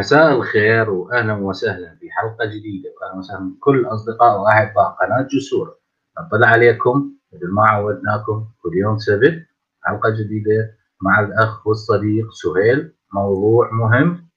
مساء 0.00 0.32
الخير 0.32 0.90
واهلا 0.90 1.32
وسهلا 1.34 1.96
في 2.00 2.10
حلقة 2.10 2.44
جديدة. 2.44 2.90
واهلا 3.00 3.18
وسهلا 3.18 3.54
بكل 3.56 3.86
أصدقاء 3.86 4.40
وأحباء 4.40 4.96
قناة 5.00 5.28
جسور. 5.30 5.74
نطلع 6.20 6.46
عليكم 6.48 7.12
مثل 7.32 7.48
ما 7.48 7.68
عودناكم 7.68 8.48
كل 8.62 8.70
يوم 8.76 8.98
سبت 8.98 9.46
حلقة 9.82 10.10
جديدة 10.10 10.74
مع 11.00 11.20
الأخ 11.20 11.66
والصديق 11.66 12.32
سهيل. 12.32 12.92
موضوع 13.14 13.70
مهم 13.72 14.28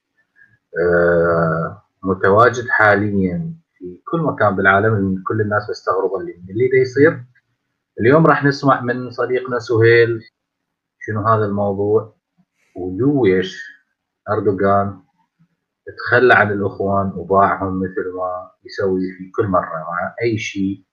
آه 0.80 1.82
متواجد 2.04 2.68
حاليا 2.70 3.54
في 3.78 4.02
كل 4.12 4.22
مكان 4.22 4.56
بالعالم 4.56 5.24
كل 5.28 5.42
الناس 5.42 5.70
مستغربة 5.70 6.20
اللي 6.20 6.32
اللي 6.50 6.82
يصير. 6.82 7.24
اليوم 8.00 8.28
راح 8.28 8.44
نسمع 8.44 8.82
من 8.82 9.12
صديقنا 9.12 9.60
سهيل 9.60 10.24
شنو 11.00 11.28
هذا 11.28 11.46
الموضوع 11.46 12.16
ولويش 12.76 13.64
أردوغان 14.30 15.00
تخلى 15.98 16.34
عن 16.34 16.52
الإخوان 16.52 17.12
وباعهم 17.16 17.80
مثل 17.80 18.14
ما 18.18 18.52
يسوي 18.66 19.02
في 19.18 19.32
كل 19.36 19.48
مرة 19.48 19.76
مع 19.76 20.16
أي 20.22 20.38
شيء 20.38 20.84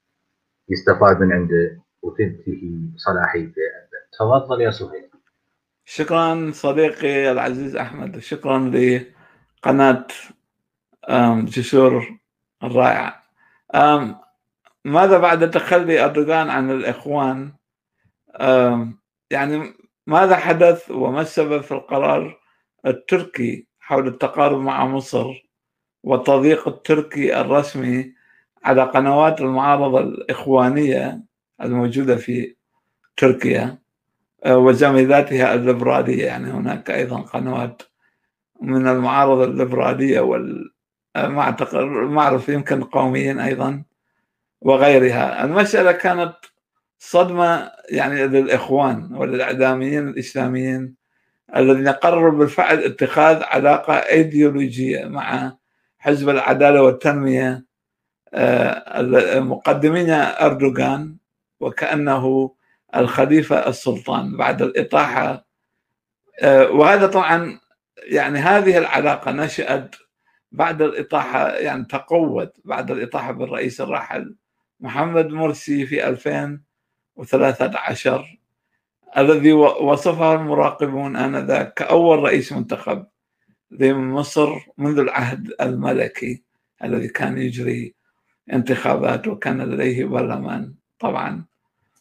يستفاد 0.68 1.20
من 1.20 1.32
عنده 1.32 1.82
وتنتهي 2.02 2.90
صلاحيته. 2.96 3.62
تفضل 4.18 4.60
يا 4.60 4.70
سهيل. 4.70 5.10
شكرا 5.84 6.50
صديقي 6.54 7.32
العزيز 7.32 7.76
أحمد. 7.76 8.18
شكرا 8.18 8.58
لقناة 8.58 10.06
جسور 11.44 12.18
الرائعه 12.62 13.22
ماذا 14.84 15.18
بعد 15.18 15.50
تخلي 15.50 16.04
اردوغان 16.04 16.50
عن 16.50 16.70
الإخوان؟ 16.70 17.52
يعني 19.30 19.74
ماذا 20.06 20.36
حدث 20.36 20.90
وما 20.90 21.20
السبب 21.20 21.60
في 21.60 21.72
القرار 21.72 22.40
التركي؟ 22.86 23.69
حول 23.90 24.08
التقارب 24.08 24.58
مع 24.58 24.86
مصر 24.86 25.50
والتضييق 26.02 26.68
التركي 26.68 27.40
الرسمي 27.40 28.14
على 28.64 28.82
قنوات 28.82 29.40
المعارضة 29.40 30.00
الإخوانية 30.00 31.22
الموجودة 31.62 32.16
في 32.16 32.56
تركيا 33.16 33.78
آه، 34.44 34.58
وزميلاتها 34.58 35.54
الليبرالية. 35.54 36.26
يعني 36.26 36.50
هناك 36.50 36.90
أيضا 36.90 37.20
قنوات 37.20 37.82
من 38.60 38.88
المعارضة 38.88 39.44
الليبرالية 39.44 40.20
وال 40.20 40.72
ما 41.16 41.40
أعتقد 41.40 41.78
ما 41.84 42.22
أعرف 42.22 42.48
يمكن 42.48 42.84
قوميين 42.84 43.38
أيضا 43.38 43.84
وغيرها. 44.60 45.44
المسألة 45.44 45.92
كانت 45.92 46.34
صدمة 46.98 47.72
يعني 47.88 48.26
للإخوان 48.26 49.14
وللإعلاميين 49.14 50.08
الإسلاميين 50.08 50.99
الذين 51.56 51.88
قرروا 51.88 52.38
بالفعل 52.38 52.78
اتخاذ 52.78 53.42
علاقة 53.42 53.94
أيديولوجية 53.94 55.04
مع 55.04 55.56
حزب 55.98 56.28
العدالة 56.28 56.82
والتنمية 56.82 57.64
آه، 58.34 59.40
مقدمين 59.40 60.10
أردوغان 60.10 61.16
وكأنه 61.60 62.54
الخليفة 62.96 63.68
السلطان 63.68 64.36
بعد 64.36 64.62
الإطاحة. 64.62 65.46
آه، 66.42 66.70
وهذا 66.70 67.06
طبعا 67.06 67.60
يعني 68.02 68.38
هذه 68.38 68.78
العلاقة 68.78 69.32
نشأت 69.32 69.96
بعد 70.52 70.82
الإطاحة 70.82 71.48
يعني 71.48 71.84
تقوت 71.84 72.56
بعد 72.64 72.90
الإطاحة 72.90 73.32
بالرئيس 73.32 73.80
الراحل 73.80 74.36
محمد 74.80 75.28
مرسي 75.28 75.86
في 75.86 76.08
2013 76.08 78.39
الذي 79.18 79.52
وصفه 79.52 80.34
المراقبون 80.34 81.16
آنذاك 81.16 81.74
كأول 81.74 82.18
رئيس 82.18 82.52
منتخب 82.52 83.06
لمصر 83.70 84.58
منذ 84.78 84.98
العهد 84.98 85.52
الملكي 85.60 86.42
الذي 86.84 87.08
كان 87.08 87.38
يجري 87.38 87.94
انتخابات 88.52 89.28
وكان 89.28 89.62
لديه 89.62 90.04
برلمان 90.04 90.74
طبعا. 90.98 91.44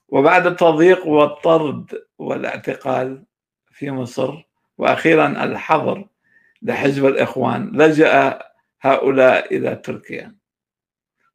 وبعد 0.08 0.47
التضييق 0.47 1.08
والطرد 1.08 2.02
والاعتقال 2.18 3.24
في 3.72 3.91
مصر 3.91 4.44
وأخيرا 4.78 5.44
الحظر 5.44 6.08
لحزب 6.62 7.06
الإخوان 7.06 7.72
لجأ 7.74 8.41
هؤلاء 8.81 9.56
إلى 9.56 9.76
تركيا. 9.76 10.36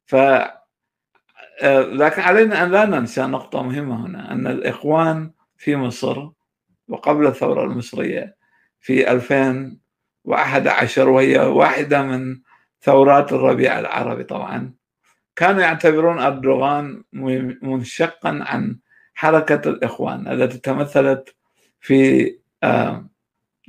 ف 0.05 0.15
آه، 1.61 1.81
لكن 1.81 2.21
علينا 2.21 2.63
أن 2.63 2.71
لا 2.71 2.85
ننسى 2.85 3.21
نقطة 3.21 3.63
مهمة 3.63 4.05
هنا 4.05 4.31
أن 4.31 4.47
الإخوان 4.47 5.31
في 5.57 5.75
مصر 5.75 6.29
وقبل 6.87 7.27
الثورة 7.27 7.63
المصرية 7.63 8.35
في 8.79 9.11
2011 9.11 11.09
وهي 11.09 11.37
واحدة 11.37 12.01
من 12.01 12.39
ثورات 12.81 13.33
الربيع 13.33 13.79
العربي 13.79 14.23
طبعا 14.23 14.73
كانوا 15.35 15.61
يعتبرون 15.61 16.19
أردوغان 16.19 17.03
منشقا 17.61 18.39
عن 18.41 18.79
حركة 19.13 19.69
الإخوان 19.69 20.27
التي 20.27 20.57
تمثلت 20.57 21.35
في 21.79 22.31
آه، 22.63 23.09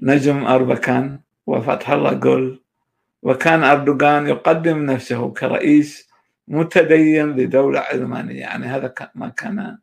نجم 0.02 0.46
أربكان 0.46 1.20
وفتح 1.46 1.90
الله 1.90 2.12
جول. 2.12 2.62
وكان 3.22 3.64
أردوغان 3.64 4.26
يقدم 4.26 4.90
نفسه 4.90 5.32
كرئيس 5.32 6.08
متدين 6.48 7.36
لدولة 7.36 7.80
علمانية 7.80 8.40
يعني 8.40 8.66
هذا 8.66 8.94
ما 9.14 9.28
كان 9.28 9.78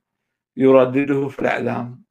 يردده 0.57 1.27
في 1.27 1.39
الإعلام. 1.39 2.03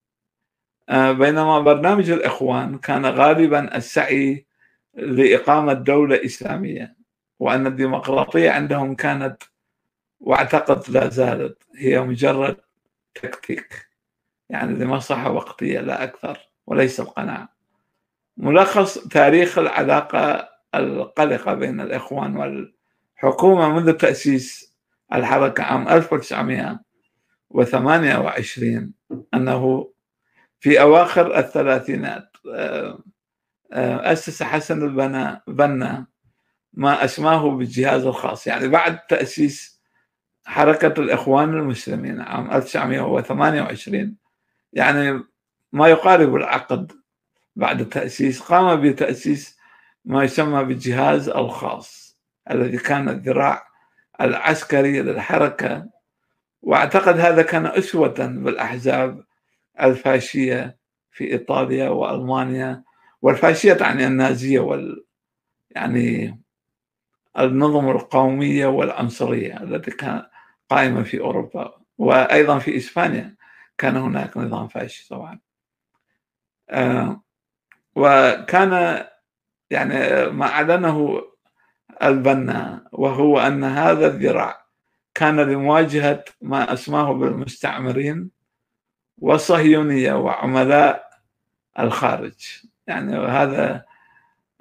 آه، 0.88 1.12
بينما 1.12 1.60
برنامج 1.60 2.10
الإخوان 2.10 2.78
كان 2.78 3.06
غالبا 3.06 3.76
السعي 3.76 4.46
لإقامة 4.94 5.72
دولة 5.72 6.24
إسلامية 6.24 6.96
وأن 7.38 7.66
الديمقراطية 7.66 8.50
عندهم 8.50 8.94
كانت 8.94 9.42
واعتقد 10.20 10.90
لا 10.90 11.08
زالت 11.08 11.62
هي 11.76 12.00
مجرد 12.00 12.56
تكتيك 13.14 13.88
يعني 14.50 14.74
لمصلحة 14.84 15.30
وقتية 15.32 15.80
لا 15.80 16.04
أكثر 16.04 16.38
وليس 16.66 17.00
القناعة. 17.00 17.48
ملخص 18.36 18.98
تاريخ 18.98 19.58
العلاقة 19.58 20.48
القلقة 20.74 21.54
بين 21.54 21.80
الإخوان 21.80 22.36
والحكومة 22.36 23.68
منذ 23.68 23.92
تأسيس 23.92 24.76
الحركة 25.12 25.62
عام 25.64 25.88
1900 25.88 26.80
وثمانية 27.54 28.18
وعشرين 28.18 28.94
أنه 29.34 29.92
في 30.60 30.80
أواخر 30.80 31.38
الثلاثينات 31.38 32.36
آه، 32.54 33.04
آه، 33.72 34.12
أسس 34.12 34.42
حسن 34.42 34.82
البنا 34.82 35.42
بنا 35.46 36.06
ما 36.72 37.04
أسماه 37.04 37.50
بالجهاز 37.50 38.06
الخاص. 38.06 38.46
يعني 38.46 38.68
بعد 38.68 38.98
تأسيس 38.98 39.82
حركة 40.44 41.00
الإخوان 41.00 41.48
المسلمين 41.48 42.20
عام 42.20 42.50
1928 42.50 44.16
يعني 44.72 45.24
ما 45.72 45.88
يقارب 45.88 46.36
العقد 46.36 46.92
بعد 47.56 47.80
التأسيس 47.80 48.40
قام 48.40 48.80
بتأسيس 48.80 49.58
ما 50.04 50.24
يسمى 50.24 50.64
بالجهاز 50.64 51.28
الخاص 51.28 52.18
الذي 52.50 52.78
كان 52.78 53.08
الذراع 53.08 53.66
العسكري 54.20 55.02
للحركة 55.02 55.86
وأعتقد 56.62 57.18
هذا 57.18 57.42
كان 57.42 57.66
أسوة 57.66 58.26
بالأحزاب 58.26 59.24
الفاشية 59.80 60.76
في 61.10 61.32
إيطاليا 61.32 61.88
وألمانيا 61.88 62.84
والفاشية 63.22 63.72
تعني 63.72 64.06
النازية 64.06 64.60
وال 64.60 65.04
يعني 65.70 66.38
النظم 67.38 67.90
القومية 67.90 68.66
والعنصرية 68.66 69.62
التي 69.62 69.90
كانت 69.90 70.26
قائمة 70.70 71.02
في 71.02 71.20
أوروبا 71.20 71.74
وأيضا 71.98 72.58
في 72.58 72.76
إسبانيا 72.76 73.36
كان 73.78 73.96
هناك 73.96 74.36
نظام 74.36 74.68
فاشي 74.68 75.08
طبعا. 75.08 75.40
آه 76.70 77.22
وكان 77.94 79.04
يعني 79.70 80.26
ما 80.30 80.46
أعلنه 80.46 81.22
البنا 82.02 82.88
وهو 82.92 83.38
أن 83.38 83.64
هذا 83.64 84.06
الذراع 84.06 84.61
كان 85.14 85.40
لمواجهة 85.40 86.24
ما 86.40 86.72
أسماه 86.72 87.12
بالمستعمرين 87.12 88.30
والصهيونية 89.18 90.12
وعملاء 90.12 91.10
الخارج. 91.78 92.62
يعني 92.86 93.16
هذا 93.16 93.84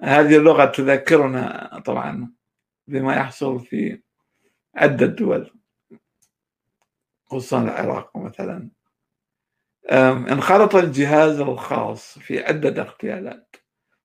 هذه 0.01 0.37
اللغة 0.37 0.65
تذكرنا 0.65 1.81
طبعا 1.85 2.31
بما 2.87 3.15
يحصل 3.15 3.59
في 3.59 4.01
عدة 4.75 5.05
دول 5.05 5.51
خصوصا 7.25 7.61
العراق 7.63 8.17
مثلا. 8.17 8.69
انخرط 10.31 10.75
الجهاز 10.75 11.39
الخاص 11.39 12.19
في 12.19 12.43
عدة 12.43 12.81
اغتيالات 12.81 13.55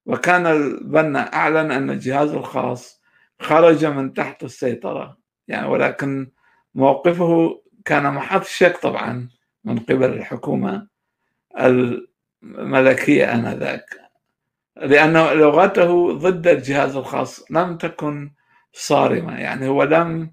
وكان 0.06 0.46
البنا 0.46 1.34
أعلن 1.34 1.70
أن 1.70 1.90
الجهاز 1.90 2.30
الخاص 2.30 3.02
خرج 3.40 3.84
من 3.84 4.12
تحت 4.12 4.44
السيطرة 4.44 5.18
يعني 5.48 5.66
ولكن 5.66 6.30
موقفه 6.76 7.62
كان 7.84 8.14
محط 8.14 8.44
شك 8.44 8.76
طبعا 8.82 9.28
من 9.64 9.78
قبل 9.78 10.04
الحكومة 10.04 10.86
الملكية 11.60 13.34
آنذاك. 13.34 13.84
لأن 14.76 15.12
لغته 15.12 16.12
ضد 16.12 16.46
الجهاز 16.48 16.96
الخاص 16.96 17.44
لم 17.50 17.76
تكن 17.76 18.30
صارمة 18.72 19.38
يعني 19.38 19.68
هو 19.68 19.82
لم 19.82 20.32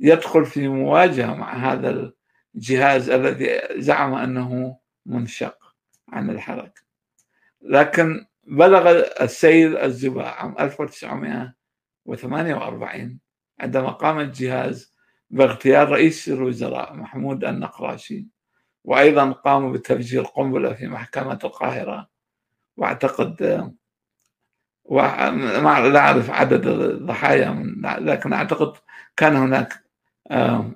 يدخل 0.00 0.46
في 0.46 0.68
مواجهة 0.68 1.34
مع 1.34 1.72
هذا 1.72 2.12
الجهاز 2.54 3.10
الذي 3.10 3.60
زعم 3.80 4.14
أنه 4.14 4.78
منشق 5.06 5.74
عن 6.08 6.30
الحركة. 6.30 6.82
لكن 7.62 8.26
بلغ 8.44 9.02
السيد 9.20 9.76
الزباع 9.76 10.42
عام 10.42 10.54
1948 10.60 13.20
عندما 13.60 13.90
قام 13.90 14.20
الجهاز 14.20 14.97
باغتيال 15.30 15.88
رئيس 15.88 16.28
الوزراء 16.28 16.94
محمود 16.94 17.44
النقراشي 17.44 18.26
وأيضا 18.84 19.32
قاموا 19.32 19.72
بتفجير 19.72 20.22
قنبلة 20.22 20.72
في 20.72 20.86
محكمة 20.86 21.38
القاهرة. 21.44 22.08
وأعتقد 22.76 23.72
وما 24.84 25.88
لا 25.92 25.98
أعرف 25.98 26.30
عدد 26.30 26.66
الضحايا 26.66 27.74
لكن 27.98 28.32
أعتقد 28.32 28.72
كان 29.16 29.36
هناك 29.36 29.84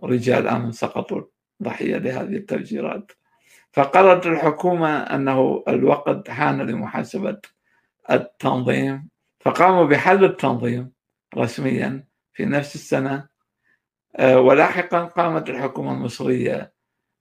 رجال 0.04 0.48
أمن 0.48 0.72
سقطوا 0.72 1.22
ضحية 1.62 1.96
لهذه 1.96 2.36
التفجيرات. 2.36 3.12
فقررت 3.72 4.26
الحكومة 4.26 4.96
أنه 4.96 5.64
الوقت 5.68 6.30
حان 6.30 6.60
لمحاسبة 6.60 7.38
التنظيم 8.10 9.08
فقاموا 9.40 9.84
بحل 9.84 10.24
التنظيم 10.24 10.92
رسميا 11.36 12.04
في 12.32 12.44
نفس 12.44 12.74
السنة 12.74 13.31
ولاحقا 14.20 15.04
قامت 15.04 15.50
الحكومة 15.50 15.92
المصرية 15.92 16.72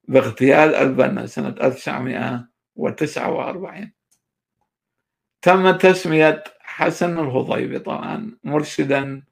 باغتيال 0.08 0.76
البنا 0.76 1.28
سنة 1.28 1.56
1949 1.62 3.92
تم 5.42 5.72
تسمية 5.72 6.44
حسن 6.60 7.20
الهضيبي 7.20 7.80
طبعا 7.80 8.38
مرشدا 8.44 9.24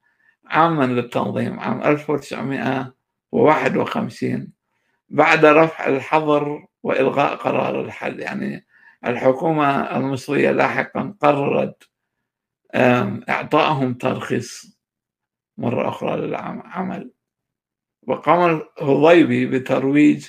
عاما 0.46 0.84
للتنظيم 0.84 1.60
عام 1.60 1.84
1951 1.84 4.48
بعد 5.10 5.46
رفع 5.46 5.88
الحظر 5.88 6.68
وإلغاء 6.84 7.36
قرار 7.36 7.82
الحل. 7.82 8.20
يعني 8.20 8.66
الحكومة 9.06 9.98
المصرية 9.98 10.52
لاحقا 10.52 11.16
قررت 11.22 11.90
إعطائهم 13.30 13.94
ترخيص 13.94 14.80
مرة 15.58 15.90
أخرى 15.90 16.18
للعمل. 16.18 17.12
وقام 18.10 18.62
الهضيبي 18.82 19.46
بترويج 19.46 20.28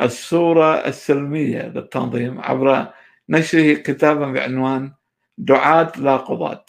الصورة 0.00 0.74
السلمية 0.74 1.62
للتنظيم 1.62 2.40
عبر 2.40 2.86
نشره 3.28 3.74
كتابا 3.74 4.32
بعنوان 4.32 4.94
دعاة 5.38 5.92
لا 5.96 6.16
قضاة. 6.16 6.64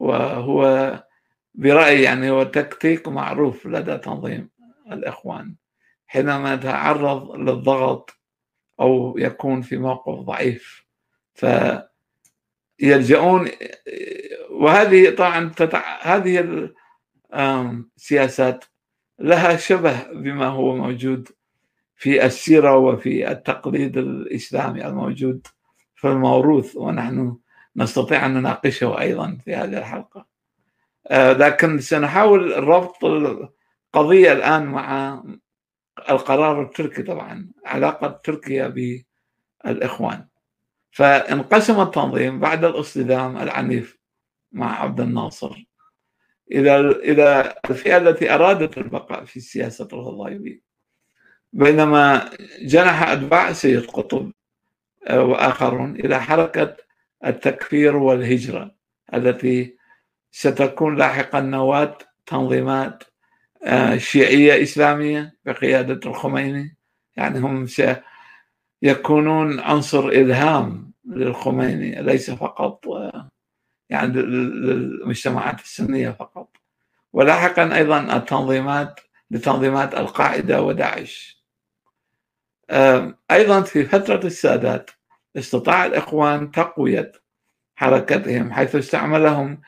وهو 0.00 0.92
برأيي 1.54 2.02
يعني 2.02 2.30
هو 2.30 2.42
تكتيك 2.42 3.08
معروف 3.08 3.66
لدى 3.66 3.98
تنظيم 3.98 4.50
الإخوان 4.92 5.56
حينما 6.06 6.54
يتعرض 6.54 7.36
للضغط 7.36 8.10
أو 8.80 9.14
يكون 9.18 9.62
في 9.62 9.76
موقف 9.76 10.14
ضعيف. 10.18 10.86
فيلجؤون 12.80 13.48
وهذه 14.50 15.10
طبعا 15.10 15.48
تتع... 15.56 15.98
هذه 16.02 16.70
السياسات 17.34 18.64
لها 19.18 19.56
شبه 19.56 20.12
بما 20.12 20.46
هو 20.46 20.76
موجود 20.76 21.28
في 21.96 22.26
السيرة 22.26 22.76
وفي 22.76 23.30
التقليد 23.30 23.98
الإسلامي 23.98 24.86
الموجود 24.86 25.46
في 25.94 26.08
الموروث 26.08 26.76
ونحن 26.76 27.36
نستطيع 27.76 28.26
أن 28.26 28.34
نناقشه 28.34 29.00
أيضا 29.00 29.38
في 29.44 29.54
هذه 29.54 29.78
الحلقة. 29.78 30.26
آه، 31.06 31.32
لكن 31.32 31.80
سنحاول 31.80 32.64
ربط 32.64 33.04
القضية 33.04 34.32
الآن 34.32 34.66
مع 34.66 35.22
القرار 36.10 36.62
التركي 36.62 37.02
طبعا 37.02 37.50
علاقة 37.66 38.20
تركيا 38.24 38.74
بالإخوان. 39.64 40.26
فانقسم 40.90 41.80
التنظيم 41.80 42.40
بعد 42.40 42.64
الاصطدام 42.64 43.36
العنيف 43.36 43.98
مع 44.52 44.82
عبد 44.82 45.00
الناصر. 45.00 45.67
إلى 46.52 46.80
إلى 46.80 47.54
الفئة 47.70 47.96
التي 47.96 48.34
أرادت 48.34 48.78
البقاء 48.78 49.24
في 49.24 49.40
سياسة 49.40 49.88
الهضايبي 49.92 50.62
بينما 51.52 52.30
جنح 52.62 53.08
أتباع 53.08 53.52
سيد 53.52 53.86
قطب 53.86 54.32
آه، 55.06 55.22
وآخرون 55.24 55.96
إلى 55.96 56.20
حركة 56.20 56.76
التكفير 57.26 57.96
والهجرة 57.96 58.74
التي 59.14 59.76
ستكون 60.30 60.96
لاحقا 60.96 61.40
نواة 61.40 61.98
تنظيمات 62.26 63.04
آه، 63.64 63.96
شيعية 63.96 64.62
إسلامية 64.62 65.36
بقيادة 65.44 66.00
الخميني. 66.10 66.76
يعني 67.16 67.38
هم 67.38 67.66
سيكونون 68.82 69.60
عنصر 69.60 70.08
إلهام 70.08 70.92
للخميني 71.04 72.02
ليس 72.02 72.30
فقط 72.30 72.88
آه، 72.88 73.28
يعني 73.90 74.12
للمجتمعات 74.12 75.60
السنية 75.60 76.10
فقط. 76.10 76.56
ولاحقا 77.12 77.76
أيضا 77.76 78.16
التنظيمات 78.16 79.00
لتنظيمات 79.30 79.94
القاعدة 79.94 80.62
وداعش. 80.62 81.38
أيضا 83.30 83.62
في 83.62 83.84
فترة 83.84 84.26
السادات 84.26 84.90
استطاع 85.36 85.86
الإخوان 85.86 86.50
تقوية 86.50 87.12
حركتهم 87.76 88.52
حيث 88.52 88.76
استعملهم 88.76 89.60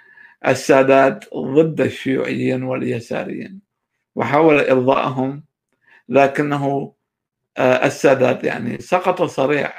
السادات 0.47 1.25
ضد 1.35 1.81
الشيوعيين 1.81 2.63
واليساريين 2.63 3.61
وحاول 4.15 4.59
إرضائهم 4.61 5.45
لكنه 6.09 6.95
آه، 7.57 7.87
السادات 7.87 8.45
يعني 8.45 8.79
سقط 8.79 9.23
صريع 9.23 9.73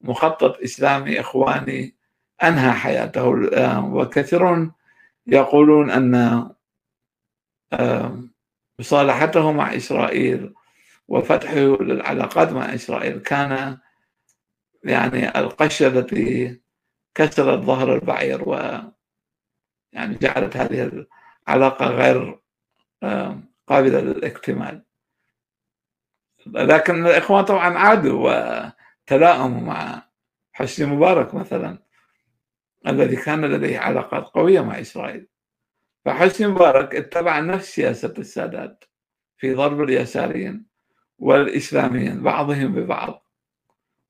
مخطط 0.00 0.58
إسلامي 0.62 1.20
إخواني 1.20 1.96
أنهى 2.42 2.72
حياته 2.72 3.50
آه، 3.54 3.94
وكثيرون 3.94 4.72
يقولون 5.26 5.90
أن 5.90 6.48
مصالحته 8.78 9.52
مع 9.52 9.76
إسرائيل 9.76 10.54
وفتحه 11.08 11.54
للعلاقات 11.56 12.52
مع 12.52 12.74
إسرائيل 12.74 13.18
كان 13.18 13.78
يعني 14.84 15.38
القشة 15.38 15.86
التي 15.86 16.60
كسرت 17.14 17.58
ظهر 17.58 17.94
البعير 17.94 18.48
و 18.48 18.80
يعني 19.92 20.14
جعلت 20.14 20.56
هذه 20.56 21.06
العلاقة 21.48 21.86
غير 21.86 22.38
قابلة 23.66 24.00
للاكتمال. 24.00 24.82
لكن 26.46 27.06
الإخوان 27.06 27.44
طبعا 27.44 27.78
عادوا 27.78 28.70
وتلاءموا 29.06 29.60
مع 29.60 30.02
حسني 30.52 30.86
مبارك 30.86 31.34
مثلا. 31.34 31.78
الذي 32.86 33.16
كان 33.16 33.44
لديه 33.44 33.78
علاقات 33.78 34.24
قوية 34.24 34.60
مع 34.60 34.80
إسرائيل. 34.80 35.26
فحسني 36.04 36.46
مبارك 36.46 36.94
اتبع 36.94 37.38
نفس 37.38 37.74
سياسة 37.74 38.14
السادات 38.18 38.84
في 39.36 39.54
ضرب 39.54 39.82
اليساريين 39.82 40.66
والإسلاميين 41.18 42.22
بعضهم 42.22 42.74
ببعض. 42.74 43.24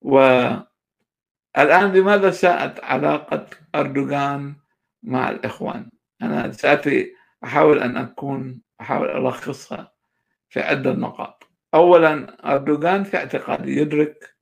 والآن 0.01 1.93
لماذا 1.93 2.31
ساءت 2.31 2.85
علاقة 2.85 3.47
أردوغان 3.75 4.57
مع 5.03 5.31
الإخوان؟ 5.31 5.91
أنا 6.23 6.53
سأتي 6.53 7.13
أحاول 7.45 7.79
أن 7.79 7.97
أكون 7.97 8.63
أحاول 8.81 9.27
ألخصها 9.27 9.93
في 10.49 10.61
عدة 10.61 10.93
نقاط. 10.93 11.45
أولا 11.75 12.37
أردوغان 12.55 13.05
في 13.05 13.17
اعتقادي 13.17 13.77
يدرك 13.77 14.35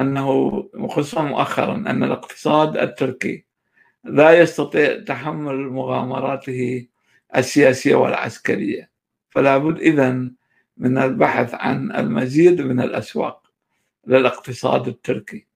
أنه 0.00 0.52
خصوصا 0.88 1.22
مؤخرا 1.22 1.74
أن 1.74 2.02
الاقتصاد 2.04 2.76
التركي 2.76 3.45
لا 4.06 4.32
يستطيع 4.40 5.00
تحمل 5.04 5.68
مغامراته 5.68 6.86
السياسية 7.36 7.94
والعسكرية. 7.94 8.90
فلا 9.30 9.58
بد 9.58 9.78
إذن 9.80 10.34
من 10.76 10.98
البحث 10.98 11.54
عن 11.54 11.92
المزيد 11.92 12.60
من 12.60 12.80
الأسواق 12.80 13.50
للاقتصاد 14.06 14.88
التركي. 14.88 15.46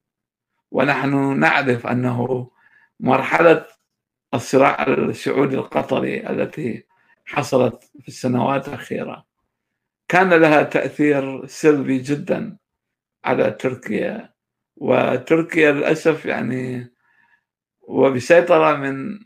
ونحن 0.71 1.39
نعرف 1.41 1.87
أنه 1.87 2.51
مرحلة 3.01 3.67
الصراع 4.35 4.83
السعودي 4.87 5.57
القطري 5.57 6.31
التي 6.31 6.85
حصلت 7.25 7.91
في 8.01 8.09
السنوات 8.09 8.69
الأخيرة 8.69 9.27
كان 10.09 10.31
لها 10.35 10.63
تأثير 10.63 11.47
سلبي 11.47 11.99
جدا 11.99 12.57
على 13.25 13.51
تركيا. 13.51 14.31
وتركيا 14.77 15.73
للأسف 15.73 16.27
يعني 16.27 16.93
وبسيطرة 17.91 18.77
من 18.77 19.19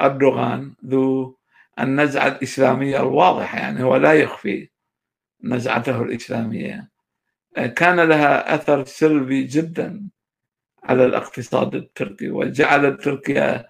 أردوغان 0.00 0.74
ذو 0.86 1.36
النزعة 1.80 2.28
الإسلامية 2.28 3.00
الواضحة 3.00 3.58
يعني 3.58 3.82
هو 3.82 3.96
لا 3.96 4.12
يخفي 4.12 4.68
نزعته 5.44 6.02
الإسلامية 6.02 6.90
كان 7.76 8.00
لها 8.00 8.54
أثر 8.54 8.84
سلبي 8.84 9.42
جدا 9.42 10.08
على 10.84 11.06
الاقتصاد 11.06 11.74
التركي 11.74 12.30
وجعلت 12.30 13.02
تركيا 13.02 13.66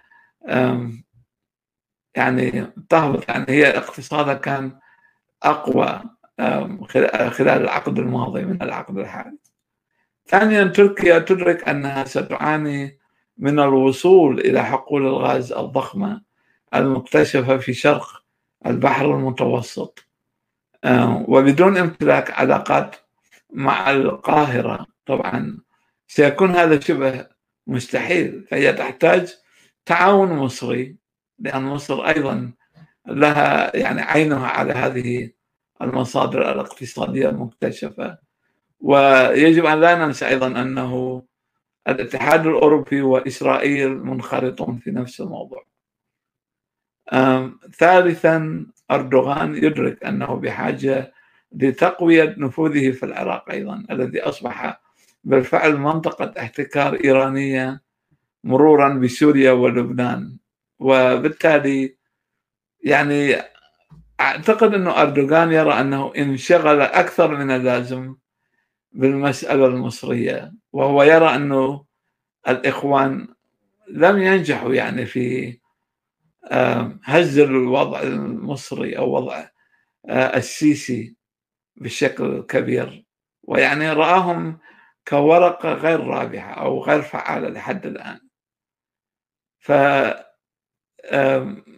يعني 2.15 2.73
تهبط 2.89 3.29
يعني 3.29 3.47
هي 3.49 3.79
اقتصادها 3.79 4.35
كان 4.35 4.79
أقوى 5.43 6.03
خلال 7.31 7.63
العقد 7.63 7.99
الماضي 7.99 8.45
من 8.45 8.63
العقد 8.63 8.99
الحالي. 8.99 9.39
ثانيا 10.27 10.65
تركيا 10.65 11.19
تدرك 11.19 11.69
أنها 11.69 12.05
ستعاني 12.05 12.99
من 13.39 13.61
الوصول 13.61 14.41
إلى 14.41 14.65
حقول 14.65 15.07
الغاز 15.07 15.53
الضخمة 15.53 16.23
المكتشفة 16.75 17.57
في 17.57 17.73
شرق 17.73 18.23
البحر 18.67 19.15
المتوسط. 19.15 20.05
وبدون 21.29 21.77
امتلاك 21.77 22.31
علاقات 22.31 22.97
مع 23.53 23.91
القاهرة 23.91 24.87
طبعا. 25.07 25.59
سيكون 26.09 26.51
هذا 26.51 26.81
شبه 26.81 27.27
مستحيل 27.67 28.47
فهي 28.51 28.73
تحتاج 28.73 29.35
تعاون 29.87 30.29
مصري 30.29 30.97
لأن 31.39 31.63
مصر 31.63 32.07
أيضا 32.07 32.53
لها 33.07 33.77
يعني 33.77 34.03
عينها 34.03 34.47
على 34.47 34.73
هذه 34.73 35.31
المصادر 35.83 36.53
الاقتصادية 36.53 37.29
المكتشفة. 37.29 38.19
ويجب 38.81 39.65
أن 39.65 39.81
لا 39.81 40.07
ننسى 40.07 40.29
أيضا 40.29 40.47
أنه 40.47 41.23
الاتحاد 41.89 42.47
الأوروبي 42.47 43.03
وإسرائيل 43.03 43.99
منخرطون 44.05 44.79
في 44.79 44.91
نفس 44.91 45.21
الموضوع. 45.21 45.67
ثالثا 47.79 48.67
أردوغان 48.91 49.57
يدرك 49.57 50.05
أنه 50.05 50.35
بحاجة 50.35 51.13
لتقوية 51.53 52.35
نفوذه 52.39 52.91
في 52.91 53.03
العراق 53.07 53.51
أيضا 53.51 53.85
الذي 53.91 54.21
أصبح 54.21 54.81
بالفعل 55.25 55.77
منطقة 55.77 56.35
احتكار 56.39 56.99
إيرانية 57.05 57.83
مرورا 58.45 58.95
بسوريا 58.95 59.53
ولبنان. 59.53 60.37
وبالتالي 60.79 61.97
يعني 62.85 63.37
أعتقد 64.21 64.75
أنه 64.75 65.03
أردوغان 65.03 65.53
يرى 65.53 65.81
أنه 65.81 66.13
انشغل 66.17 66.81
أكثر 66.81 67.37
من 67.37 67.51
اللازم 67.51 68.15
بالمسألة 68.97 69.67
المصرية 69.67 70.53
وهو 70.73 71.03
يرى 71.03 71.35
أنه 71.35 71.85
الإخوان 72.49 73.29
لم 73.89 74.23
ينجحوا 74.23 74.75
يعني 74.75 75.07
في 75.07 75.59
هز 77.05 77.39
الوضع 77.39 78.03
المصري 78.03 78.99
أو 78.99 79.11
وضع 79.15 79.49
السيسي 80.11 81.17
بشكل 81.77 82.43
كبير. 82.43 83.05
ويعني 83.43 83.93
رآهم 83.93 84.59
كورقة 85.09 85.73
غير 85.73 86.01
رابحة 86.07 86.51
أو 86.53 86.83
غير 86.85 87.03
فعالة 87.03 87.49
لحد 87.49 87.87
الآن. 87.87 88.21
ف 89.59 89.73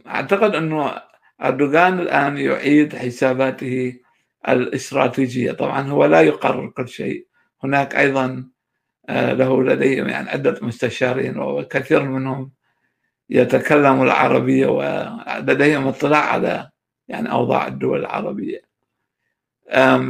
أعتقد 0.07 0.55
أنه 0.55 1.03
أردوغان 1.43 2.01
الآن 2.01 2.39
يعيد 2.39 2.97
حساباته 2.97 4.01
الاستراتيجية. 4.49 5.53
طبعا 5.53 5.89
هو 5.91 6.05
لا 6.05 6.21
يقرر 6.21 6.69
كل 6.71 6.89
شيء. 6.89 7.27
هناك 7.65 7.97
أيضا 7.97 8.49
آه، 9.09 9.33
له 9.33 9.65
لديهم 9.65 10.09
يعني 10.09 10.31
عدة 10.31 10.59
مستشارين 10.63 11.39
وكثير 11.39 12.03
منهم 12.03 12.53
يتكلم 13.31 14.03
العربية 14.03 14.67
ولديهم 14.67 15.87
اطلاع 15.87 16.33
على 16.33 16.71
يعني 17.09 17.33
أوضاع 17.33 17.67
الدول 17.67 18.01
العربية. 18.01 18.69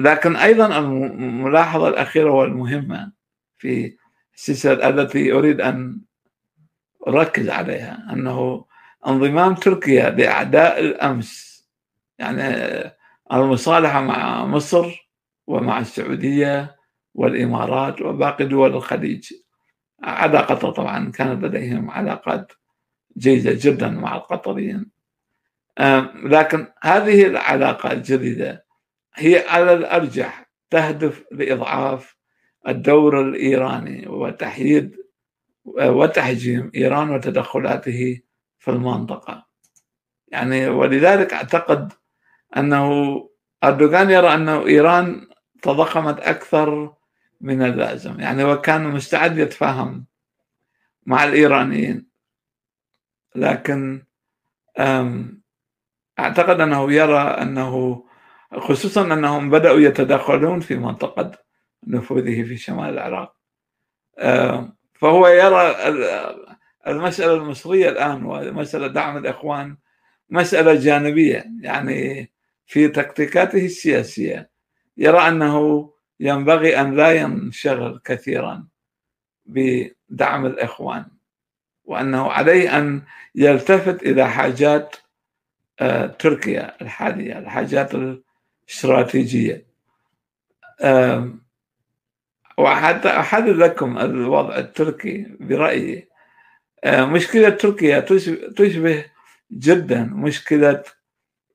لكن 0.02 0.37
أيضا 0.37 0.78
الملاحظة 0.78 1.88
الأخيرة 1.88 2.30
والمهمة 2.30 3.12
في 3.58 3.97
السلسلة 4.35 4.88
التي 4.88 5.32
أريد 5.32 5.61
أن 5.61 6.00
أركز 7.08 7.49
عليها 7.49 8.08
أنه 8.12 8.64
انضمام 9.06 9.54
تركيا 9.54 10.11
لأعداء 10.11 10.80
الأمس 10.80 11.64
يعني 12.18 12.42
المصالحة 13.32 14.00
مع 14.00 14.47
مصر 14.47 15.11
ومع 15.47 15.78
السعودية 15.78 16.76
والإمارات 17.14 18.02
وباقي 18.02 18.44
دول 18.44 18.75
الخليج. 18.75 19.32
عدا 20.02 20.40
قطر 20.40 20.70
طبعا 20.70 21.11
كانت 21.11 21.44
لديهم 21.44 21.90
علاقات 21.90 22.52
جيدة 23.18 23.52
جدا 23.54 23.88
مع 23.88 24.16
القطريين. 24.16 24.90
لكن 26.25 26.66
هذه 26.82 27.26
العلاقة 27.26 27.92
الجديدة 27.92 28.64
هي 29.14 29.44
على 29.49 29.73
الأرجح 29.73 30.50
تهدف 30.70 31.25
لإضعاف 31.32 32.16
الدور 32.68 33.20
الإيراني 33.20 34.08
وتحييد 34.08 34.97
وتحجيم 35.64 36.70
إيران 36.75 37.11
وتدخلاته 37.11 38.20
في 38.58 38.70
المنطقة. 38.70 39.47
يعني 40.28 40.68
ولذلك 40.68 41.32
أعتقد 41.32 41.92
أنه 42.57 43.28
أردوغان 43.64 44.11
يرى 44.11 44.35
أنه 44.35 44.67
إيران 44.67 45.28
تضخمت 45.62 46.21
أكثر 46.21 46.95
من 47.40 47.62
اللازم. 47.62 48.21
يعني 48.21 48.45
هو 48.45 48.61
كان 48.61 48.85
مستعد 48.85 49.38
يتفاهم 49.38 50.07
مع 51.07 51.25
الإيرانيين. 51.25 52.09
لكن 53.35 54.02
أعتقد 56.19 56.61
أنه 56.61 56.93
يرى 56.93 57.19
أنه 57.19 58.05
خصوصا 58.59 59.02
أنهم 59.02 59.50
بدأوا 59.50 59.81
يتدخلون 59.81 60.61
في 60.61 60.76
منطقة 60.76 61.33
نفوذه 61.87 62.43
في 62.43 62.57
شمال 62.57 62.90
العراق. 62.90 63.37
فهو 64.95 65.26
يرى 65.26 65.75
المسألة 66.87 67.35
المصرية 67.35 67.88
الآن 67.88 68.25
ومسألة 68.25 68.87
دعم 68.87 69.17
الإخوان 69.17 69.76
مسألة 70.31 70.75
جانبية. 70.75 71.47
يعني 71.61 72.31
في 72.68 72.88
تكتيكاته 72.88 73.64
السياسية. 73.64 74.50
يرى 74.96 75.18
أنه 75.28 75.90
ينبغي 76.20 76.80
أن 76.80 76.94
لا 76.96 77.12
ينشغل 77.12 78.00
كثيرا 78.04 78.66
بدعم 79.46 80.46
الإخوان 80.46 81.06
وأنه 81.84 82.30
عليه 82.30 82.78
أن 82.78 83.02
يلتفت 83.34 84.02
إلى 84.02 84.28
حاجات 84.30 84.96
آه، 85.80 86.06
تركيا 86.06 86.82
الحالية 86.82 87.38
الحاجات 87.38 87.94
الاستراتيجية. 87.94 89.66
وحتى 92.58 93.08
أحدد 93.08 93.56
لكم 93.56 93.98
الوضع 93.98 94.58
التركي 94.58 95.26
برأيي. 95.40 96.08
آه، 96.84 97.04
مشكلة 97.04 97.48
تركيا 97.48 98.00
تشبه 98.56 99.04
جدا 99.52 100.02
مشكلة 100.04 100.82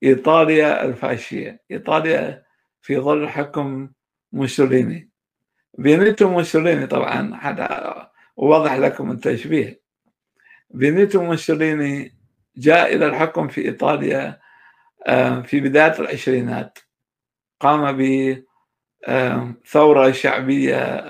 إيطاليا 0.03 0.85
الفاشية. 0.85 1.61
إيطاليا 1.71 2.43
في 2.81 2.97
ظل 2.97 3.29
حكم 3.29 3.89
موسوليني. 4.31 5.09
بينيتو 5.77 6.29
موسوليني 6.29 6.87
طبعا 6.87 7.35
حتى 7.35 7.93
أوضح 8.39 8.73
لكم 8.73 9.11
التشبيه. 9.11 9.81
بينيتو 10.69 11.23
موسوليني 11.23 12.15
جاء 12.57 12.95
إلى 12.95 13.05
الحكم 13.05 13.47
في 13.47 13.61
إيطاليا 13.61 14.39
آه، 15.07 15.41
في 15.41 15.59
بداية 15.59 15.99
العشرينات. 15.99 16.79
قام 17.59 17.97
بثورة 19.65 20.11
شعبية 20.11 21.03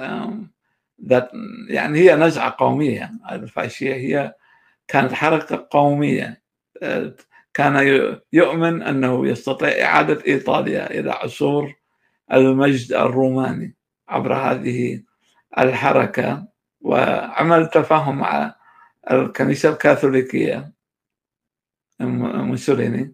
ذات 1.06 1.32
يعني 1.70 2.00
هي 2.00 2.16
نزعة 2.16 2.56
قومية. 2.60 3.12
الفاشية 3.32 3.94
هي 3.94 4.36
كانت 4.88 5.14
حركة 5.14 5.68
قومية. 5.72 6.44
آه، 6.84 7.14
كان 7.54 7.76
يؤمن 8.34 8.82
أنه 8.82 9.28
يستطيع 9.28 9.86
إعادة 9.86 10.24
إيطاليا 10.28 11.00
إلى 11.00 11.12
عصور 11.12 11.74
المجد 12.34 12.94
الروماني 12.94 13.76
عبر 14.10 14.34
هذه 14.34 15.04
الحركة 15.58 16.48
وعمل 16.82 17.70
تفاهم 17.70 18.18
مع 18.18 18.56
الكنيسة 19.12 19.70
الكاثوليكية 19.70 20.72
موسوليني. 22.00 23.14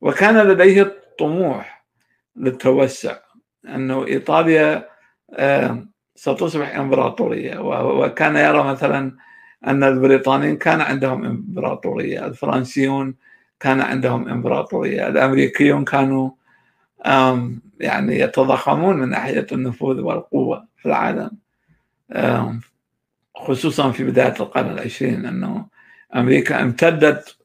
وكان 0.00 0.38
لديه 0.48 0.82
الطموح 0.82 1.86
للتوسع 2.36 3.16
أنه 3.68 4.06
إيطاليا 4.06 4.88
آه، 5.34 5.86
ستصبح 6.14 6.76
إمبراطورية. 6.76 7.58
وكان 7.98 8.36
يرى 8.36 8.64
مثلا 8.64 9.16
أن 9.66 9.84
البريطانيين 9.84 10.56
كان 10.56 10.80
عندهم 10.80 11.24
إمبراطورية 11.24 12.26
الفرنسيون 12.26 13.14
كان 13.62 13.80
عندهم 13.80 14.28
إمبراطورية. 14.28 15.08
الأمريكيون 15.08 15.84
كانوا 15.84 16.30
يعني 17.80 18.20
يتضخمون 18.20 18.96
من 18.96 19.08
ناحية 19.08 19.46
النفوذ 19.52 20.00
والقوة 20.00 20.66
في 20.76 20.86
العالم. 20.86 21.30
خصوصا 23.36 23.90
في 23.90 24.04
بداية 24.04 24.34
القرن 24.40 24.70
العشرين 24.70 25.26
أنه 25.26 25.66
أمريكا 26.16 26.62
امتدت 26.62 27.36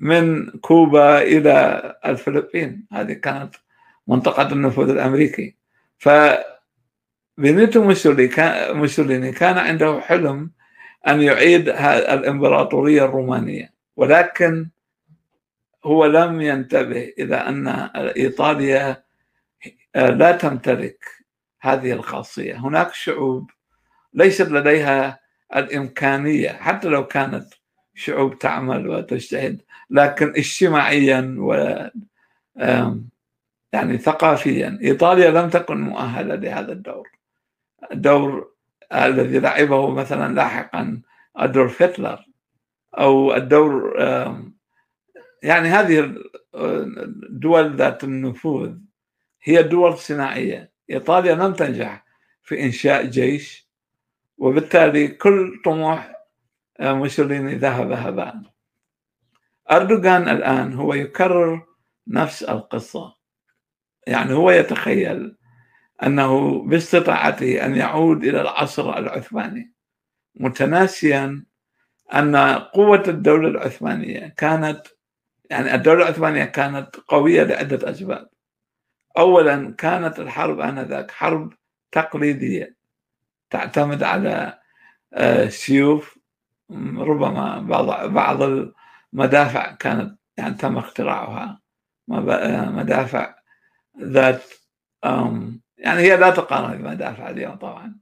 من 0.00 0.50
كوبا 0.50 1.22
إلى 1.22 1.82
الفلبين. 2.06 2.86
هذه 2.92 3.12
كانت 3.12 3.54
منطقة 4.06 4.52
النفوذ 4.52 4.90
الأمريكي. 4.90 5.56
ف 5.98 6.08
بينيتو 7.38 7.84
موسوليني 8.74 9.32
كان 9.32 9.58
عنده 9.58 10.00
حلم 10.00 10.50
أن 11.08 11.22
يعيد 11.22 11.68
الإمبراطورية 11.68 13.04
الرومانية. 13.04 13.72
ولكن 13.96 14.68
هو 15.88 16.06
لم 16.06 16.40
ينتبه 16.40 17.12
إلى 17.18 17.36
أن 17.36 17.68
إيطاليا 18.16 19.04
لا 19.94 20.32
تمتلك 20.32 21.04
هذه 21.60 21.92
الخاصية. 21.92 22.54
هناك 22.54 22.94
شعوب 22.94 23.50
ليست 24.14 24.48
لديها 24.48 25.20
الإمكانية 25.56 26.48
حتى 26.48 26.88
لو 26.88 27.06
كانت 27.06 27.54
شعوب 27.94 28.38
تعمل 28.38 28.88
وتجتهد 28.88 29.62
لكن 29.90 30.28
اجتماعيا 30.36 31.36
و 31.38 31.54
يعني 33.72 33.98
ثقافيا. 33.98 34.78
إيطاليا 34.82 35.30
لم 35.30 35.50
تكن 35.50 35.80
مؤهلة 35.80 36.34
لهذا 36.34 36.72
الدور. 36.72 37.08
الدور 37.92 38.52
الذي 38.92 39.38
لعبه 39.38 39.90
مثلا 39.90 40.34
لاحقا 40.34 41.02
أدولف 41.36 41.82
هتلر 41.82 42.24
أو 42.98 43.34
الدور 43.34 43.94
يعني 45.42 45.68
هذه 45.68 46.14
الدول 46.54 47.76
ذات 47.76 48.04
النفوذ 48.04 48.74
هي 49.42 49.62
دول 49.62 49.98
صناعية. 49.98 50.72
إيطاليا 50.90 51.34
لم 51.34 51.52
تنجح 51.52 52.04
في 52.42 52.62
إنشاء 52.62 53.06
جيش 53.06 53.68
وبالتالي 54.38 55.08
كل 55.08 55.62
طموح 55.64 56.12
موسوليني 56.80 57.54
ذهب 57.54 57.92
هباء. 57.92 58.42
أردوغان 59.70 60.28
الآن 60.28 60.72
هو 60.72 60.94
يكرر 60.94 61.66
نفس 62.06 62.42
القصة. 62.42 63.14
يعني 64.06 64.32
هو 64.32 64.50
يتخيل 64.50 65.36
أنه 66.02 66.62
باستطاعته 66.62 67.64
أن 67.66 67.76
يعود 67.76 68.24
إلى 68.24 68.40
العصر 68.40 68.98
العثماني. 68.98 69.72
متناسيا 70.34 71.44
أن 72.14 72.36
قوة 72.58 73.02
الدولة 73.08 73.48
العثمانية 73.48 74.34
كانت 74.36 74.82
يعني 75.50 75.74
الدولة 75.74 76.02
العثمانية 76.02 76.44
كانت 76.44 76.96
قوية 76.96 77.42
لعدة 77.42 77.90
أسباب. 77.90 78.30
أولا 79.18 79.74
كانت 79.78 80.18
الحرب 80.20 80.60
آنذاك 80.60 81.10
حرب 81.10 81.52
تقليدية 81.92 82.76
تعتمد 83.50 84.02
على 84.02 84.60
سيوف. 85.48 86.18
ربما 86.98 87.60
بعض 87.60 88.10
بعض 88.10 88.42
المدافع 89.12 89.72
كانت 89.72 90.18
يعني 90.36 90.54
تم 90.54 90.78
اختراعها. 90.78 91.60
مدافع 92.08 93.34
ذات 94.00 94.42
يعني 95.78 96.00
هي 96.00 96.16
لا 96.16 96.30
تقارن 96.30 96.78
بمدافع 96.78 97.30
اليوم 97.30 97.56
طبعا. 97.56 97.98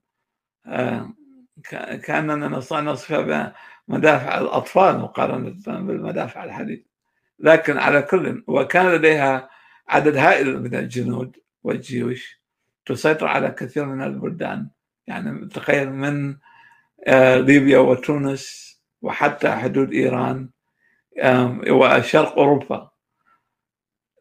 كأننا 2.03 2.49
نصفها 2.49 3.53
بمدافع 3.89 4.39
الأطفال 4.39 4.99
مقارنة 4.99 5.57
بالمدافع 5.67 6.45
الحديثه 6.45 6.96
لكن 7.39 7.79
على 7.79 8.03
كل 8.03 8.45
وكان 8.47 8.93
لديها 8.93 9.51
عدد 9.89 10.17
هائل 10.17 10.63
من 10.63 10.75
الجنود 10.75 11.37
والجيوش 11.63 12.41
تسيطر 12.87 13.27
على 13.27 13.51
كثير 13.51 13.85
من 13.85 14.03
البلدان. 14.03 14.69
يعني 15.07 15.49
تخيل 15.49 15.93
من 15.93 16.37
ليبيا 17.47 17.79
وتونس 17.79 18.77
وحتى 19.03 19.51
حدود 19.51 19.93
إيران 19.93 20.49
وشرق 21.71 22.39
أوروبا. 22.39 22.91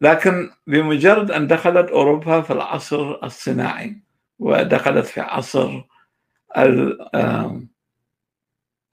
لكن 0.00 0.50
بمجرد 0.66 1.30
أن 1.30 1.46
دخلت 1.46 1.90
أوروبا 1.90 2.40
في 2.40 2.52
العصر 2.52 3.24
الصناعي 3.24 4.02
ودخلت 4.38 5.06
في 5.06 5.20
عصر 5.20 5.82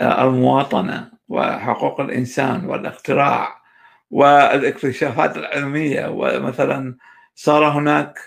المواطنة 0.01 1.11
وحقوق 1.27 2.01
الإنسان 2.01 2.65
والاختراع 2.65 3.62
والاكتشافات 4.13 5.37
العلمية 5.37 6.07
ومثلا 6.07 6.97
صار 7.35 7.65
هناك 7.65 8.19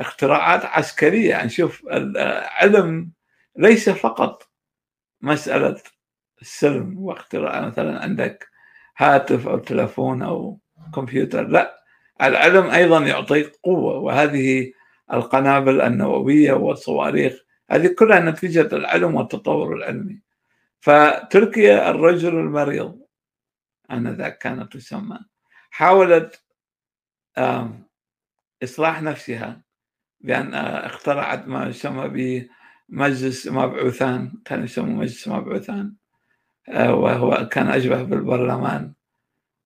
اختراعات 0.00 0.64
عسكرية. 0.64 1.30
يعني 1.30 1.48
شوف 1.48 1.82
العلم 1.92 3.10
ليس 3.56 3.90
فقط 3.90 4.48
مسألة 5.22 5.76
السلم 6.40 6.98
واختراع 6.98 7.60
مثلا 7.60 8.02
عندك 8.02 8.48
هاتف 8.96 9.48
أو 9.48 9.58
تلفون 9.58 10.22
أو 10.22 10.58
كمبيوتر 10.94 11.48
لا. 11.48 11.84
العلم 12.22 12.70
أيضا 12.70 12.98
يعطيك 12.98 13.52
قوة 13.64 13.98
وهذه 13.98 14.72
القنابل 15.12 15.80
النووية 15.80 16.52
والصواريخ 16.52 17.32
هذه 17.70 17.94
كلها 17.98 18.20
نتيجة 18.20 18.68
العلم 18.72 19.14
والتطور 19.14 19.76
العلمي. 19.76 20.20
فتركيا 20.80 21.90
الرجل 21.90 22.34
المريض. 22.34 23.09
آنذاك 23.92 24.38
كانت 24.38 24.72
تسمى 24.72 25.18
حاولت 25.70 26.44
إصلاح 28.64 29.02
نفسها 29.02 29.62
بأن 30.20 30.54
اخترعت 30.54 31.48
ما 31.48 31.66
يسمى 31.66 32.08
بمجلس 32.88 33.46
مبعوثان 33.48 34.32
كان 34.44 34.64
يسمى 34.64 34.94
مجلس 34.94 35.28
مبعوثان 35.28 35.94
وهو 36.68 37.48
كان 37.48 37.68
أشبه 37.68 38.02
بالبرلمان. 38.02 38.94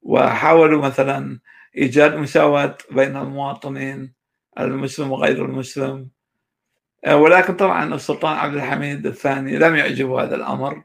وحاولوا 0.03 0.83
مثلا 0.83 1.41
إيجاد 1.77 2.15
مساواة 2.15 2.77
بين 2.91 3.17
المواطنين 3.17 4.15
المسلم 4.61 5.13
وغير 5.13 5.45
المسلم 5.45 6.11
ولكن 7.09 7.57
طبعا 7.57 7.95
السلطان 7.95 8.37
عبد 8.37 8.55
الحميد 8.55 9.07
الثاني 9.07 9.59
لم 9.59 9.77
يعجبه 9.77 10.23
هذا 10.23 10.37
الأمر. 10.37 10.85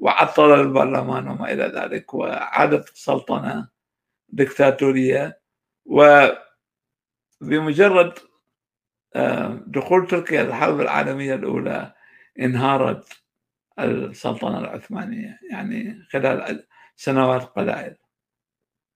وعطل 0.00 0.60
البرلمان 0.60 1.28
وما 1.28 1.52
إلى 1.52 1.64
ذلك 1.64 2.14
وعادت 2.14 2.88
السلطنة 2.88 3.68
دكتاتورية 4.28 5.40
وبمجرد 7.40 8.18
آه، 9.14 9.62
دخول 9.66 10.06
تركيا 10.06 10.42
الحرب 10.42 10.80
العالمية 10.80 11.34
الأولى 11.34 11.94
انهارت 12.40 13.08
السلطنة 13.78 14.58
العثمانية 14.58 15.38
يعني 15.50 16.06
خلال 16.10 16.66
سنوات 16.96 17.42
قلائل. 17.42 17.96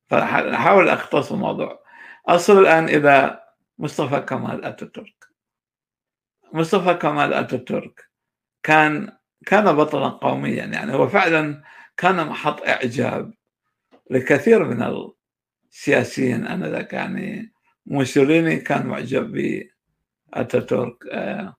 فأحاول 0.06 0.88
أختص 0.88 1.32
الموضوع. 1.32 1.84
أصل 2.26 2.58
الآن 2.58 2.84
إلى 2.84 3.44
مصطفى 3.78 4.20
كمال 4.20 4.64
أتاتورك 4.64 5.26
مصطفى 6.52 6.94
كمال 6.94 7.32
أتاتورك 7.34 8.10
كان 8.62 9.16
كان 9.46 9.72
بطلا 9.76 10.08
قوميا. 10.08 10.64
يعني 10.64 10.92
هو 10.94 11.08
فعلا 11.08 11.62
كان 11.96 12.26
محط 12.26 12.62
إعجاب 12.68 13.34
لكثير 14.10 14.64
من 14.64 15.10
السياسيين. 15.72 16.46
انذاك 16.46 16.92
يعني 16.92 17.52
موسوليني 17.86 18.56
كان 18.56 18.86
معجب 18.86 19.32
بأتاتورك 20.32 21.06
آه، 21.12 21.56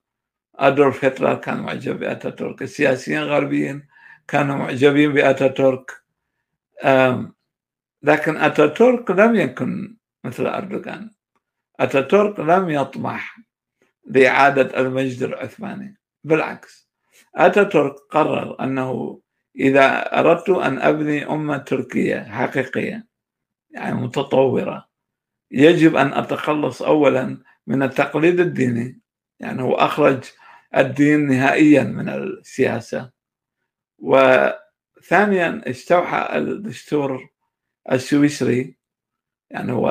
أدولف 0.54 1.04
هتلر 1.04 1.34
كان 1.34 1.60
معجب 1.60 1.98
بأتاتورك. 2.00 2.62
السياسيين 2.62 3.18
الغربيين 3.18 3.88
كانوا 4.28 4.56
معجبين 4.56 5.12
بأتاتورك. 5.12 5.90
لكن 8.02 8.36
أتاتورك 8.36 9.10
لم 9.10 9.34
يكن 9.34 9.96
مثل 10.24 10.46
أردوغان. 10.46 11.10
أتاتورك 11.80 12.40
لم 12.40 12.70
يطمح 12.70 13.38
لإعادة 14.06 14.80
المجد 14.80 15.22
العثماني. 15.22 15.96
بالعكس 16.24 16.85
اتاتورك 17.36 17.94
قرر 18.10 18.64
أنه 18.64 19.20
إذا 19.56 20.18
أردت 20.20 20.48
أن 20.48 20.78
أبني 20.78 21.26
أمة 21.30 21.56
تركية 21.58 22.20
حقيقية 22.20 23.06
يعني 23.70 23.94
متطورة 23.94 24.88
يجب 25.50 25.96
أن 25.96 26.12
أتخلص 26.12 26.82
اولا 26.82 27.42
من 27.66 27.82
التقليد 27.82 28.40
الديني 28.40 29.00
يعني 29.40 29.62
هو 29.62 29.74
أخرج 29.74 30.24
الدين 30.76 31.26
نهائيا 31.26 31.82
من 31.82 32.08
السياسة. 32.08 33.10
وثانيا 33.98 35.62
استوحى 35.70 36.38
الدستور 36.38 37.28
السويسري 37.92 38.76
يعني 39.50 39.72
هو 39.72 39.88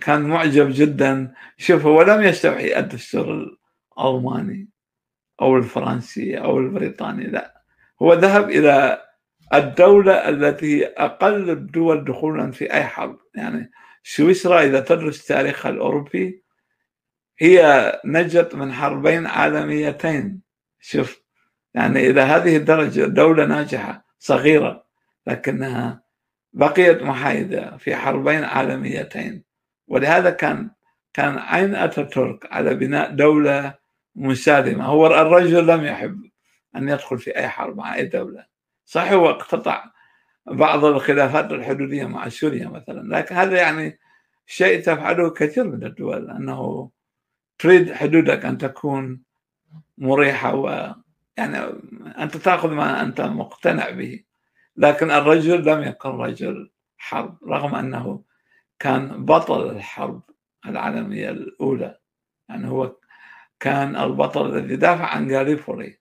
كان 0.00 0.22
معجب 0.22 0.68
جدا. 0.72 1.34
شوف 1.58 1.86
هو 1.86 2.02
لم 2.02 2.22
يستوحي 2.22 2.78
الدستور 2.78 3.56
الألماني. 3.98 4.68
أو 5.42 5.56
الفرنسي 5.56 6.38
أو 6.38 6.58
البريطاني 6.58 7.24
لا. 7.24 7.62
هو 8.02 8.14
ذهب 8.14 8.50
إلى 8.50 9.02
الدولة 9.54 10.28
التي 10.28 10.86
أقل 10.86 11.50
الدول 11.50 12.04
دخولا 12.04 12.50
في 12.50 12.72
أي 12.72 12.84
حرب. 12.84 13.18
يعني 13.34 13.70
سويسرا 14.02 14.62
إذا 14.62 14.80
تدرس 14.80 15.26
تاريخها 15.26 15.70
الأوروبي 15.70 16.44
هي 17.38 17.92
نجت 18.04 18.54
من 18.54 18.72
حربين 18.72 19.26
عالميتين. 19.26 20.40
شوف 20.80 21.22
يعني 21.74 22.10
إلى 22.10 22.20
هذه 22.20 22.56
الدرجة 22.56 23.04
دولة 23.04 23.46
ناجحة 23.46 24.06
صغيرة 24.18 24.84
لكنها 25.26 26.02
بقيت 26.52 27.02
محايدة 27.02 27.76
في 27.76 27.96
حربين 27.96 28.44
عالميتين. 28.44 29.44
ولهذا 29.88 30.30
كان 30.30 30.70
كان 31.12 31.38
عين 31.38 31.74
أتاتورك 31.74 32.52
على 32.52 32.74
بناء 32.74 33.10
دولة 33.10 33.74
مسالمة 34.16 34.84
هو 34.84 35.06
الرجل 35.06 35.66
لم 35.66 35.84
يحب 35.84 36.30
أن 36.76 36.88
يدخل 36.88 37.18
في 37.18 37.36
أي 37.36 37.48
حرب 37.48 37.76
مع 37.76 37.94
أي 37.94 38.06
دولة. 38.06 38.46
صحيح 38.84 39.12
هو 39.12 39.30
اقتطع 39.30 39.84
بعض 40.46 40.84
الخلافات 40.84 41.52
الحدودية 41.52 42.06
مع 42.06 42.28
سوريا 42.28 42.68
مثلا 42.68 43.16
لكن 43.16 43.34
هذا 43.34 43.56
يعني 43.56 43.98
شيء 44.46 44.82
تفعله 44.82 45.30
كثير 45.30 45.64
من 45.64 45.84
الدول 45.84 46.30
أنه 46.30 46.90
تريد 47.58 47.92
حدودك 47.92 48.44
أن 48.44 48.58
تكون 48.58 49.22
مريحة 49.98 50.54
و 50.54 50.94
يعني 51.36 51.58
أنت 52.18 52.36
تأخذ 52.36 52.70
ما 52.70 53.02
أنت 53.02 53.20
مقتنع 53.20 53.90
به. 53.90 54.24
لكن 54.76 55.10
الرجل 55.10 55.66
لم 55.66 55.82
يكن 55.82 56.08
رجل 56.08 56.70
حرب 56.98 57.38
رغم 57.48 57.74
أنه 57.74 58.22
كان 58.78 59.24
بطل 59.24 59.70
الحرب 59.70 60.22
العالمية 60.66 61.30
الأولى. 61.30 61.98
يعني 62.48 62.68
هو 62.68 62.96
كان 63.64 63.96
البطل 63.96 64.56
الذي 64.56 64.76
دافع 64.76 65.06
عن 65.06 65.30
غاليبولي 65.30 65.98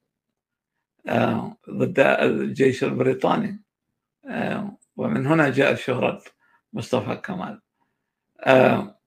آه، 1.07 1.57
ضد 1.69 1.99
الجيش 1.99 2.83
البريطاني 2.83 3.63
آه، 4.25 4.77
ومن 4.95 5.27
هنا 5.27 5.49
جاءت 5.49 5.77
شهرة 5.77 6.21
مصطفى 6.73 7.15
كمال. 7.15 7.61
آه، 8.39 8.99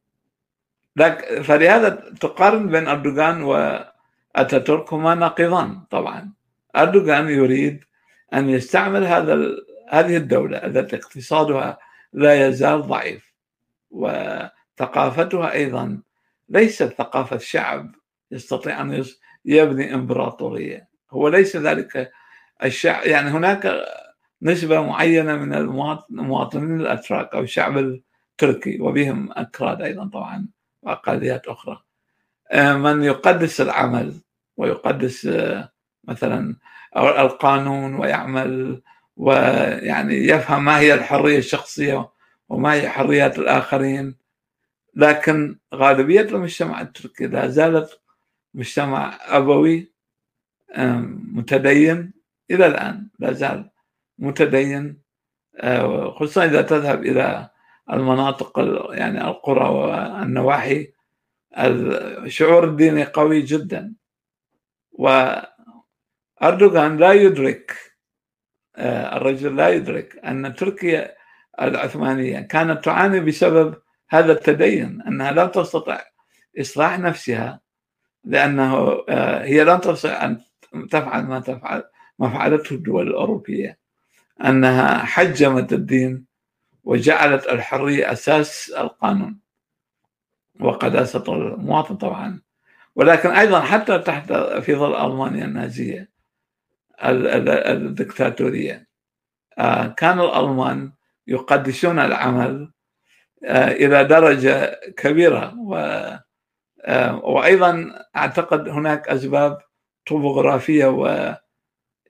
فلهذا 1.43 1.89
تقارن 2.21 2.69
بين 2.69 2.89
أردوغان 2.89 3.43
وأتاتورك 3.43 4.93
هما 4.93 5.15
ناقضان 5.15 5.81
طبعا. 5.91 6.33
أردوغان 6.77 7.29
يريد 7.29 7.85
أن 8.35 8.51
يستعمل 8.51 9.05
هذا 9.05 9.37
هذه 9.89 10.17
الدولة 10.17 10.59
التي 10.59 10.97
اقتصادها 10.97 11.79
لا 12.13 12.49
يزال 12.49 12.83
ضعيف 12.83 13.35
وثقافتها 13.91 15.53
أيضا 15.53 16.03
ليست 16.49 16.85
ثقافة 16.85 17.39
شعب 17.39 17.95
يستطيع 18.31 18.81
أن 18.81 19.05
يبني 19.45 19.95
إمبراطورية. 19.95 20.89
هو 21.11 21.29
ليس 21.29 21.57
ذلك 21.57 22.13
الشعب 22.65 23.07
يعني 23.07 23.31
هناك 23.31 23.85
نسبة 24.43 24.83
معينة 24.83 25.37
من 25.37 25.55
المواطنين 25.55 26.81
الأتراك 26.81 27.35
أو 27.35 27.41
الشعب 27.41 27.79
التركي 27.79 28.81
وبهم 28.81 29.29
أكراد 29.33 29.83
أيضا 29.83 30.09
طبعا 30.09 30.49
وأقليات 30.83 31.49
أخرى. 31.49 31.83
آه، 32.53 32.75
من 32.77 33.03
يقدس 33.03 33.61
العمل 33.61 34.15
ويقدس 34.57 35.27
آه، 35.27 35.73
مثلا 36.05 36.57
القانون 36.97 37.95
ويعمل 37.95 38.83
ويعني 39.17 40.15
يفهم 40.15 40.65
ما 40.65 40.79
هي 40.79 40.95
الحرية 40.95 41.39
الشخصية 41.39 42.09
وما 42.49 42.73
هي 42.75 42.89
حريات 42.89 43.39
الآخرين. 43.39 44.17
لكن 44.95 45.59
غالبية 45.75 46.21
المجتمع 46.21 46.81
التركي 46.81 47.27
لا 47.27 47.49
زالت 47.49 48.01
مجتمع 48.57 49.19
أبوي 49.23 49.93
متدين 51.33 52.13
إلى 52.51 52.67
الآن 52.67 53.09
لا 53.19 53.33
زال 53.33 53.71
متدين. 54.19 55.03
آه، 55.57 56.11
خصوصا 56.11 56.45
إذا 56.45 56.63
تذهب 56.63 57.03
إلى 57.03 57.51
المناطق 57.93 58.59
يعني 58.93 59.25
القرى 59.29 59.69
والنواحي. 59.69 60.93
الشعور 61.59 62.65
الديني 62.65 63.05
قوي 63.05 63.43
جدا. 63.43 63.95
وأردوغان 64.93 66.97
لا 66.97 67.13
يدرك 67.13 67.77
آه، 68.77 69.17
الرجل 69.17 69.57
لا 69.57 69.69
يدرك 69.69 70.17
أن 70.25 70.55
تركيا 70.55 71.17
العثمانية 71.61 72.41
كانت 72.41 72.85
تعاني 72.85 73.21
بسبب 73.21 73.83
هذا 74.09 74.33
التدين 74.33 75.03
أنها 75.03 75.33
لا 75.33 75.47
تستطيع 75.47 76.01
إصلاح 76.61 76.99
نفسها. 76.99 77.66
لأنه 78.27 79.05
آه، 79.09 79.45
هي 79.45 79.65
لا 79.65 79.77
تستطيع 79.77 80.25
أن 80.25 80.41
تفعل 80.91 81.23
ما 81.23 81.41
تفعل 81.41 81.85
ما 82.19 82.29
فعلته 82.29 82.75
الدول 82.75 83.09
الأوروبية 83.09 83.79
أنها 84.45 84.99
حجمت 84.99 85.73
الدين 85.73 86.25
وجعلت 86.85 87.47
الحرية 87.47 88.13
أساس 88.13 88.71
القانون 88.79 89.39
وقداسة 90.61 91.25
المواطن 91.29 91.97
طبعا. 91.97 92.41
ولكن 92.97 93.31
أيضا 93.31 93.61
حتى 93.61 93.99
تحت 93.99 94.33
في 94.33 94.75
ظل 94.75 94.95
ألمانيا 95.07 95.45
النازية 95.45 96.11
الدكتاتورية 97.03 98.87
آه، 99.59 99.87
كان 99.87 100.21
الألمان 100.21 100.93
يقدسون 101.27 101.99
العمل 101.99 102.73
آه، 103.45 103.71
إلى 103.71 104.05
درجة 104.05 104.81
كبيرة 104.97 105.55
و 105.59 105.77
آه، 106.87 107.17
وأيضا 107.25 107.93
أعتقد 108.17 108.69
هناك 108.69 109.09
أسباب 109.09 109.59
طبوغرافية 110.07 110.87
و 110.87 111.35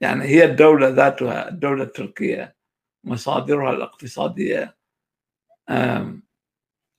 يعني 0.00 0.24
هي 0.24 0.44
الدولة 0.44 0.88
ذاتها 0.88 1.48
الدولة 1.48 1.82
التركية 1.82 2.56
مصادرها 3.04 3.72
الاقتصادية 3.72 4.76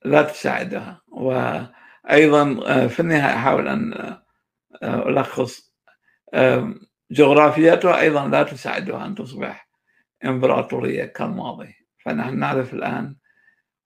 لا 0.04 0.22
تساعدها. 0.22 1.02
وأيضا 1.08 2.60
آه، 2.66 2.86
في 2.86 3.00
النهاية 3.00 3.34
أحاول 3.36 3.68
أن 3.68 3.92
آه، 4.82 5.08
ألخص 5.08 5.74
جغرافيتها 7.10 8.00
أيضا 8.00 8.28
لا 8.28 8.42
تساعدها 8.42 9.06
أن 9.06 9.14
تصبح 9.14 9.68
إمبراطورية 10.24 11.04
كالماضي. 11.04 11.74
فنحن 11.98 12.38
نعرف 12.38 12.74
الآن 12.74 13.16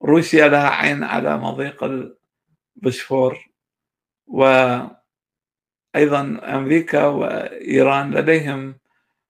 روسيا 0.02 0.48
لها 0.48 0.68
عين 0.68 1.04
على 1.04 1.36
مضيق 1.38 1.84
البسفور 2.76 3.51
وأيضا 4.32 4.96
أمريكا 6.42 7.06
وإيران 7.06 8.14
لديهم 8.14 8.78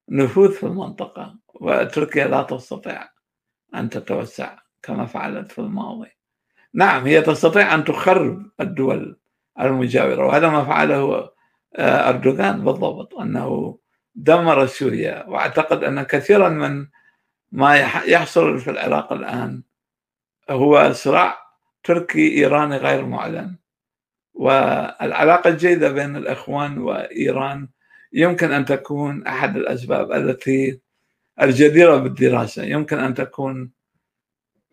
نفوذ 0.08 0.52
في 0.52 0.66
المنطقة 0.66 1.38
وتركيا 1.54 2.26
لا 2.28 2.42
تستطيع 2.42 3.08
أن 3.74 3.90
تتوسع 3.90 4.58
كما 4.82 5.06
فعلت 5.06 5.52
في 5.52 5.58
الماضي. 5.58 6.08
نعم 6.74 7.04
هي 7.04 7.22
تستطيع 7.22 7.74
أن 7.74 7.84
تخرب 7.84 8.50
الدول 8.60 9.20
المجاورة 9.60 10.26
وهذا 10.26 10.48
ما 10.48 10.64
فعله 10.64 11.30
آه، 11.76 12.08
أردوغان 12.08 12.64
بالضبط 12.64 13.14
أنه 13.14 13.78
دمر 14.14 14.66
سوريا. 14.66 15.24
وأعتقد 15.28 15.84
أن 15.84 16.02
كثيرا 16.02 16.48
من 16.48 16.86
ما 17.52 17.76
يحصل 18.06 18.58
في 18.58 18.70
العراق 18.70 19.12
الآن 19.12 19.62
هو 20.50 20.92
صراع 20.92 21.38
تركي 21.84 22.38
إيراني 22.38 22.76
غير 22.76 23.06
معلن. 23.06 23.61
والعلاقة 24.42 25.50
الجيدة 25.50 25.92
بين 25.92 26.16
الإخوان 26.16 26.78
وإيران 26.78 27.68
يمكن 28.12 28.52
أن 28.52 28.64
تكون 28.64 29.26
أحد 29.26 29.56
الأسباب 29.56 30.12
التي 30.12 30.80
الجديرة 31.42 31.96
بالدراسة. 31.96 32.62
يمكن 32.62 32.98
أن 32.98 33.14
تكون 33.14 33.70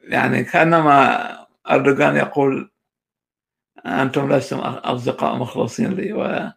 يعني 0.04 0.44
كأنما 0.44 1.28
أردوغان 1.70 2.16
يقول 2.16 2.72
أنتم 3.86 4.34
لستم 4.34 4.58
أصدقاء 4.60 5.36
مخلصين 5.36 5.94
لي 5.94 6.14
وأنا 6.14 6.54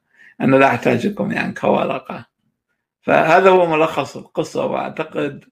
لا 0.57 0.67
أحتاجكم 0.67 1.33
يعني 1.33 1.53
كورقة 1.55 2.27
فهذا 3.03 3.51
هو 3.51 3.67
ملخص 3.67 4.17
القصة 4.17 4.67
وأعتقد 4.67 5.45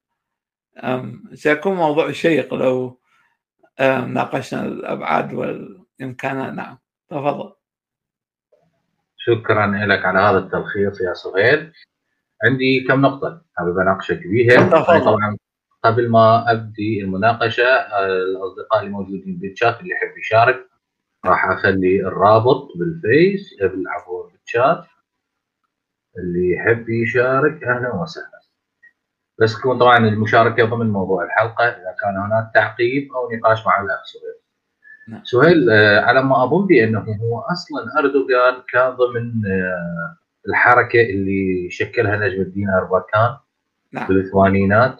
سيكون 1.33 1.75
موضوع 1.75 2.11
شيق 2.11 2.53
لو 2.53 2.99
ناقشنا 4.07 4.65
الأبعاد 4.65 5.33
والإمكانات. 5.33 6.53
نعم. 6.53 6.80
تفضل. 7.11 7.53
شكرا 9.17 9.67
لك 9.67 10.05
على 10.05 10.19
هذا 10.19 10.37
التلخيص 10.37 11.01
يا 11.01 11.13
سهيل. 11.13 11.73
عندي 12.43 12.85
كم 12.87 13.01
نقطة 13.01 13.41
حابب 13.55 13.77
أناقشك 13.77 14.27
بيها؟ 14.27 14.69
طبعا 14.99 15.37
قبل 15.83 16.09
ما 16.11 16.51
أبدي 16.51 17.01
المناقشة 17.01 17.63
الأصدقاء 18.05 18.79
اللي 18.79 18.91
موجودين 18.91 19.37
بالشات 19.37 19.79
اللي 19.79 19.89
يحب 19.89 20.17
يشارك 20.17 20.69
راح 21.25 21.45
أخلي 21.45 21.99
الرابط 22.01 22.67
بالفيس 22.75 23.53
بالعفو 23.61 24.29
بالشات 24.29 24.85
اللي 26.17 26.51
يحب 26.51 26.89
يشارك 26.89 27.63
أهلا 27.63 27.95
وسهلا. 27.95 28.41
بس 29.39 29.59
تكون 29.59 29.79
طبعا 29.79 29.97
المشاركة 29.97 30.65
ضمن 30.65 30.89
موضوع 30.89 31.23
الحلقة 31.23 31.65
إذا 31.65 31.95
كان 32.01 32.17
هناك 32.17 32.51
تعقيب 32.53 33.13
أو 33.13 33.31
نقاش 33.31 33.65
مع 33.67 33.81
الأخ 33.81 34.05
سهيل. 34.05 34.40
نعم. 35.07 35.21
سهيل 35.23 35.69
آه، 35.69 35.99
على 35.99 36.23
ما 36.23 36.43
أظن 36.43 36.67
بأنه 36.67 36.99
هو 36.99 37.39
أصلا 37.39 37.99
أردوغان 37.99 38.61
كان 38.73 38.89
ضمن 38.89 39.45
آه، 39.45 40.17
الحركة 40.47 41.01
اللي 41.01 41.69
شكلها 41.69 42.17
نجم 42.17 42.41
الدين 42.41 42.69
اربكان 42.69 43.37
نعم. 43.91 44.07
بالثمانينات 44.07 44.97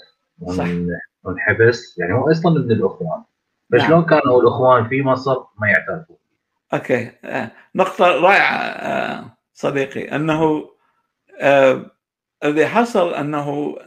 وانحبس 1.24 2.00
يعني 2.00 2.14
هو 2.14 2.32
أصلا 2.32 2.52
من 2.52 2.72
الأخوان 2.72 3.24
فشلون 3.72 4.00
نعم. 4.00 4.06
كانوا 4.06 4.42
الأخوان 4.42 4.90
في 4.90 5.02
مصر 5.02 5.38
ما 5.60 5.68
يعترفوا 5.68 6.16
أوكي 6.74 7.12
آه، 7.24 7.52
نقطة 7.76 8.06
رائعة 8.06 9.38
صديقي 9.54 10.16
أنه 10.16 10.70
الذي 12.44 12.66
حصل 12.68 13.14
أنه 13.14 13.78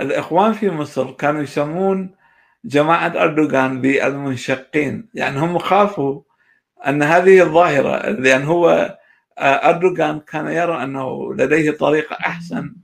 الإخوان 0.00 0.52
في 0.52 0.70
مصر 0.70 1.10
كانوا 1.10 1.42
يسمون 1.42 2.14
جماعة 2.64 3.22
أردوغان 3.22 3.80
بالمنشقين 3.80 5.08
يعني 5.14 5.38
هم 5.38 5.58
خافوا 5.58 6.22
أن 6.86 7.02
هذه 7.02 7.42
الظاهرة 7.42 8.10
لأن 8.10 8.42
هو 8.42 8.98
أردوغان 9.38 10.20
كان 10.20 10.46
يرى 10.46 10.82
أنه 10.82 11.34
لديه 11.34 11.70
طريقة 11.70 12.14
أحسن 12.14 12.74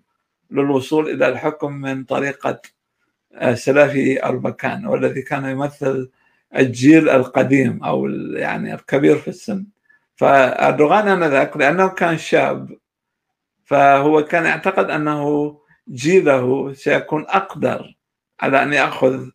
للوصول 0.50 1.08
إلى 1.10 1.28
الحكم 1.28 1.72
من 1.72 2.04
طريقة 2.04 2.60
سلفي 3.54 4.24
أربكان 4.24 4.86
والذي 4.86 5.22
كان 5.22 5.44
يمثل 5.44 6.10
الجيل 6.56 7.08
القديم 7.08 7.84
أو 7.84 8.06
يعني 8.34 8.74
الكبير 8.74 9.16
في 9.16 9.28
السن. 9.28 9.66
فأردوغان 10.16 11.08
آنذاك 11.08 11.56
لأنه 11.56 11.88
كان 11.88 12.18
شاب 12.18 12.76
فهو 13.64 14.24
كان 14.24 14.44
يعتقد 14.44 14.90
أنه 14.90 15.58
جيله 15.88 16.72
سيكون 16.72 17.26
أقدر 17.28 17.96
على 18.40 18.62
أن 18.62 18.72
يأخذ 18.72 19.28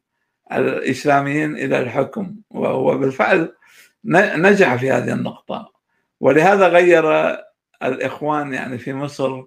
الإسلاميين 0.52 1.56
إلى 1.56 1.80
الحكم 1.80 2.36
وهو 2.50 2.98
بالفعل 2.98 3.56
نجح 4.06 4.76
في 4.76 4.92
هذه 4.92 5.14
النقطة. 5.14 5.74
ولهذا 6.20 6.68
غير 6.68 7.38
الإخوان 7.84 8.54
يعني 8.54 8.78
في 8.78 8.94
مصر 8.94 9.44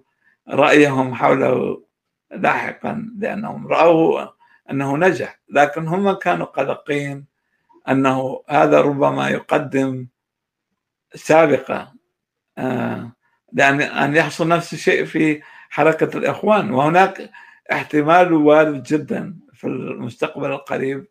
رأيهم 0.49 1.13
حوله 1.15 1.83
لاحقا 2.31 3.09
لأنهم 3.17 3.67
رأوه 3.67 4.33
أنه 4.71 4.97
نجح 4.97 5.39
لكن 5.49 5.87
هم 5.87 6.11
كانوا 6.11 6.45
قلقين 6.45 7.25
أنه 7.89 8.43
هذا 8.49 8.81
ربما 8.81 9.29
يقدم 9.29 10.07
سابقة 11.15 11.93
آه، 12.57 13.11
لأن 13.53 13.81
أن 13.81 14.15
يحصل 14.15 14.47
نفس 14.47 14.73
الشيء 14.73 15.05
في 15.05 15.41
حركة 15.69 16.17
الإخوان. 16.17 16.71
وهناك 16.71 17.29
احتمال 17.71 18.33
وارد 18.33 18.83
جدا 18.83 19.35
في 19.57 19.67
المستقبل 19.67 20.51
القريب 20.51 21.07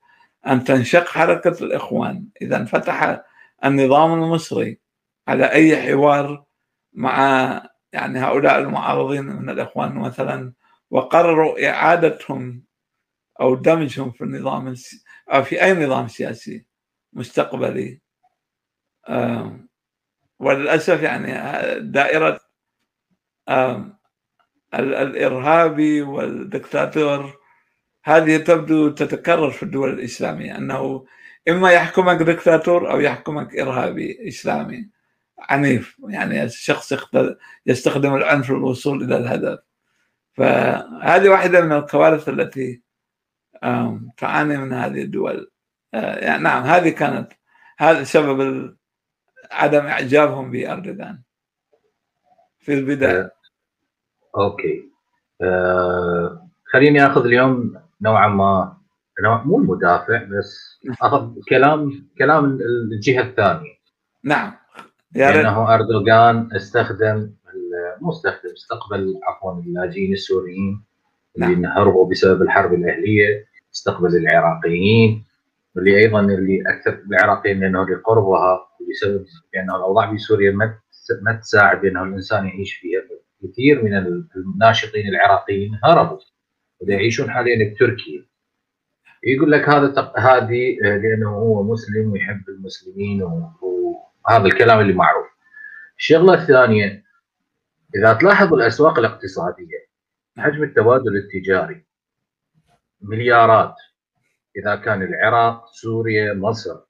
أن 0.46 0.64
تنشق 0.64 1.06
حركة 1.06 1.64
الإخوان. 1.64 2.28
إذا 2.42 2.56
انفتح 2.56 3.24
النظام 3.64 4.12
المصري 4.12 4.80
على 5.28 5.52
أي 5.52 5.82
حوار 5.82 6.44
مع 6.92 7.16
يعني 7.92 8.18
هؤلاء 8.18 8.58
المعارضين 8.58 9.24
من 9.24 9.50
الإخوان 9.50 9.94
مثلا 9.94 10.52
وقرروا 10.90 11.68
إعادتهم 11.68 12.62
أو 13.40 13.54
دمجهم 13.54 14.10
في 14.10 14.24
النظام 14.24 14.74
أو 15.32 15.42
في 15.42 15.62
أي 15.64 15.86
نظام 15.86 16.08
سياسي 16.08 16.66
مستقبلي. 17.12 18.00
وللأسف 20.38 21.02
يعني 21.02 21.32
دائرة 21.80 22.40
الإرهابي 24.74 26.02
والدكتاتور 26.02 27.45
هذه 28.06 28.36
تبدو 28.36 28.88
تتكرر 28.88 29.50
في 29.50 29.62
الدول 29.62 29.90
الإسلامية 29.90 30.58
أنه 30.58 31.06
إما 31.48 31.70
يحكمك 31.70 32.16
دكتاتور 32.16 32.90
أو 32.90 33.00
يحكمك 33.00 33.56
إرهابي 33.56 34.28
إسلامي 34.28 34.88
عنيف 35.38 35.96
يعني 36.08 36.44
الشخص 36.44 36.94
يستخدم 37.66 38.14
العنف 38.14 38.50
للوصول 38.50 39.02
إلى 39.02 39.16
الهدف. 39.16 39.58
فهذه 40.32 41.28
واحدة 41.28 41.60
من 41.60 41.72
الكوارث 41.72 42.28
التي 42.28 42.82
تعاني 44.16 44.56
من 44.56 44.72
هذه 44.72 45.02
الدول. 45.02 45.50
آه، 45.94 46.24
يعني 46.24 46.42
نعم 46.42 46.62
هذه 46.62 46.88
كانت 46.88 47.32
هذا 47.78 48.04
سبب 48.04 48.76
عدم 49.50 49.86
إعجابهم 49.86 50.50
بأردوغان. 50.50 51.22
في 52.58 52.74
البداية. 52.74 53.20
آه، 53.20 53.30
أوكي. 54.36 54.90
آه، 55.42 56.48
خليني 56.64 57.06
أخذ 57.06 57.24
اليوم 57.24 57.85
نوعا 58.02 58.28
ما 58.28 58.76
مو 59.44 59.58
المدافع 59.58 60.22
بس 60.24 60.80
نعم. 61.02 61.34
كلام 61.48 62.08
كلام 62.18 62.58
الجهة 62.92 63.22
الثانية. 63.22 63.76
نعم. 64.24 64.52
يا 65.16 65.30
لأنه 65.30 65.74
أردوغان 65.74 66.48
استخدم 66.56 67.30
مو 68.00 68.10
استخدم 68.10 68.50
استقبل 68.56 69.20
عفوا 69.22 69.60
اللاجئين 69.60 70.12
السوريين 70.12 70.84
نعم. 71.38 71.52
اللي 71.52 71.68
هربوا 71.68 72.10
بسبب 72.10 72.42
الحرب 72.42 72.74
الأهلية 72.74 73.46
استقبل 73.74 74.16
العراقيين 74.16 75.24
واللي 75.76 75.96
أيضا 75.98 76.20
اللي 76.20 76.62
أكثر 76.66 77.02
العراقيين 77.10 77.60
لأنه 77.60 77.86
لقربها 77.86 78.68
بسبب 78.90 79.24
لأنه 79.54 79.76
الأوضاع 79.76 80.10
في 80.10 80.18
سوريا 80.18 80.50
ما 80.50 80.78
ما 81.22 81.32
تساعد 81.32 81.84
انه 81.84 82.02
الإنسان 82.02 82.46
يعيش 82.46 82.74
فيها. 82.74 83.02
كثير 83.42 83.84
من 83.84 84.22
الناشطين 84.36 85.08
العراقيين 85.08 85.78
هربوا 85.84 86.18
ويعيشون 86.80 87.30
حاليا 87.30 87.74
بتركيا 87.74 88.26
يقول 89.24 89.52
لك 89.52 89.68
هذا 89.68 90.12
هذه 90.18 90.76
آه، 90.84 90.96
لأنه 90.96 91.28
هو 91.28 91.62
مسلم 91.62 92.12
ويحب 92.12 92.48
المسلمين 92.48 93.22
وهذا 93.22 94.46
الكلام 94.46 94.80
اللي 94.80 94.92
معروف. 94.92 95.26
الشغلة 95.98 96.34
الثانية 96.34 97.04
إذا 97.96 98.12
تلاحظ 98.12 98.54
الأسواق 98.54 98.98
الاقتصادية 98.98 99.86
حجم 100.38 100.62
التبادل 100.62 101.16
التجاري 101.16 101.84
مليارات 103.00 103.74
إذا 104.56 104.76
كان 104.76 105.02
العراق 105.02 105.66
سوريا 105.72 106.34
مصر 106.34 106.80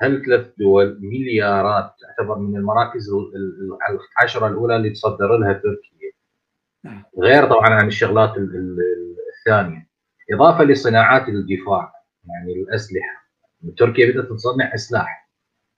هالثلاث 0.00 0.46
دول 0.58 0.98
مليارات 1.00 1.94
تعتبر 2.00 2.38
من 2.38 2.56
المراكز 2.56 3.10
العشرة 4.18 4.46
الأولى 4.46 4.76
اللي 4.76 4.90
تصدر 4.90 5.36
لها 5.36 5.52
تركيا 5.52 6.12
نعم. 6.84 7.04
غير 7.18 7.46
طبعا 7.46 7.68
عن 7.68 7.86
الشغلات 7.86 8.34
الثانية. 9.46 9.88
إضافة 10.32 10.64
لصناعات 10.64 11.28
الدفاع 11.28 11.92
يعني 12.24 12.52
الأسلحة. 12.52 13.26
تركيا 13.78 14.12
بدأت 14.12 14.32
تصنع 14.32 14.74
أسلحة. 14.74 15.30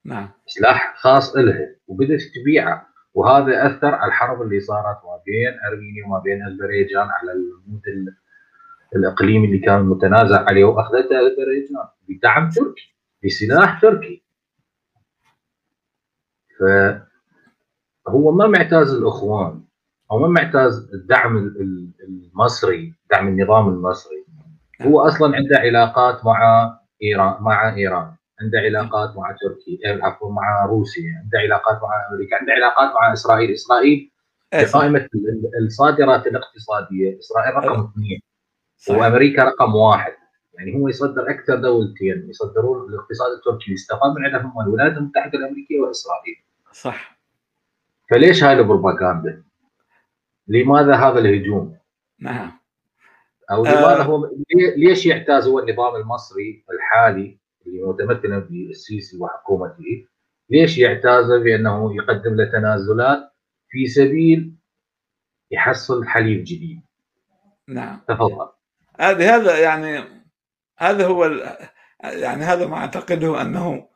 نعم. 0.05 0.31
سلاح 0.47 0.95
خاص 0.97 1.37
لها 1.37 1.77
وبدأت 1.87 2.21
تبيعه. 2.35 2.89
وهذا 3.15 3.67
أثر 3.67 3.95
على 3.95 4.09
الحرب 4.09 4.43
اللي 4.43 4.61
صارت 4.61 4.97
ما 5.05 5.23
بين 5.27 5.59
أرمينيا 5.69 6.07
وما 6.07 6.19
بين 6.19 6.43
أذربيجان 6.43 7.09
على 7.09 7.33
المود 7.33 7.83
الاقليمي 8.97 9.47
اللي 9.47 9.59
كان 9.59 9.83
متنازع 9.83 10.45
عليه 10.45 10.65
وأخذته 10.65 11.19
أذربيجان 11.19 11.89
بدعم 12.09 12.51
تركي 12.51 12.97
بسلاح 13.25 13.81
تركي. 13.81 14.25
فهو 18.07 18.33
ما 18.33 18.47
معتاز 18.47 18.95
الإخوان. 18.95 19.68
أو 20.11 20.19
ما 20.19 20.29
معتاز 20.29 20.91
الدعم 20.95 21.37
المصري 22.09 22.95
دعم 23.11 23.29
النظام 23.29 23.69
المصري. 23.69 24.25
هو 24.83 25.01
أصلا 25.01 25.37
عنده 25.37 25.59
علاقات 25.59 26.25
مع 26.25 26.71
إيران 27.03 27.43
مع 27.43 27.75
إيران 27.75 28.15
عنده 28.41 28.59
علاقات 28.59 29.17
مع 29.17 29.37
تركيا 29.41 29.79
إيه، 29.85 30.05
عفوا 30.05 30.33
مع 30.33 30.65
روسيا 30.65 31.23
عنده 31.25 31.39
علاقات 31.39 31.83
مع 31.83 32.09
أمريكا 32.11 32.37
عنده 32.37 32.53
علاقات 32.53 32.95
مع 32.95 33.13
إسرائيل. 33.13 33.53
إسرائيل 33.53 34.11
قائمه 34.73 35.09
الصادرات 35.63 36.27
الاقتصادية. 36.27 37.19
إسرائيل 37.19 37.55
رقم 37.55 37.81
اثنين. 37.81 38.21
وأمريكا 38.89 39.45
رقم 39.45 39.75
واحد. 39.75 40.13
يعني 40.55 40.75
هو 40.77 40.89
يصدر 40.89 41.31
أكثر 41.31 41.57
دولتين 41.57 42.27
يصدرون 42.31 42.89
الاقتصاد 42.89 43.33
التركي 43.33 43.73
يستقام 43.73 44.15
من 44.15 44.25
عندهم 44.25 44.61
الولايات 44.61 44.93
المتحده 44.93 45.39
الأمريكية 45.39 45.81
وإسرائيل. 45.81 46.37
صح. 46.73 47.19
فليش 48.11 48.45
هاي 48.45 48.53
البروباغندا؟ 48.53 49.43
لماذا 50.49 50.95
هذا 50.95 51.19
الهجوم؟ 51.19 51.79
نعم. 52.21 52.59
أو 53.51 53.65
لماذا 53.65 54.01
آه 54.01 54.03
هو 54.03 54.31
ليش 54.77 55.07
يعتاز 55.07 55.49
هو 55.49 55.59
النظام 55.59 55.97
المصري 55.97 56.65
الحالي 56.71 57.39
اللي 57.67 57.83
متمثلا 57.83 58.39
بالسيسي 58.39 59.19
وحكومته؟ 59.19 60.07
ليش 60.51 60.79
يعتاز 60.79 61.33
بأنه 61.33 61.97
يقدم 61.97 62.35
له 62.35 62.45
تنازلات 62.45 63.33
في 63.69 63.87
سبيل 63.87 64.55
يحصل 65.51 66.07
حليف 66.07 66.43
جديد؟ 66.43 66.81
نعم. 67.69 68.01
تفضل. 68.09 68.49
هذه 69.01 69.37
هذا 69.37 69.59
يعني 69.59 70.05
هذا 70.79 71.07
هو 71.07 71.25
يعني 72.03 72.43
هذا 72.43 72.67
ما 72.67 72.77
أعتقده 72.77 73.43
انه 73.43 73.89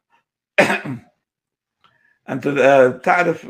أنت 2.30 2.48
تعرف 3.04 3.46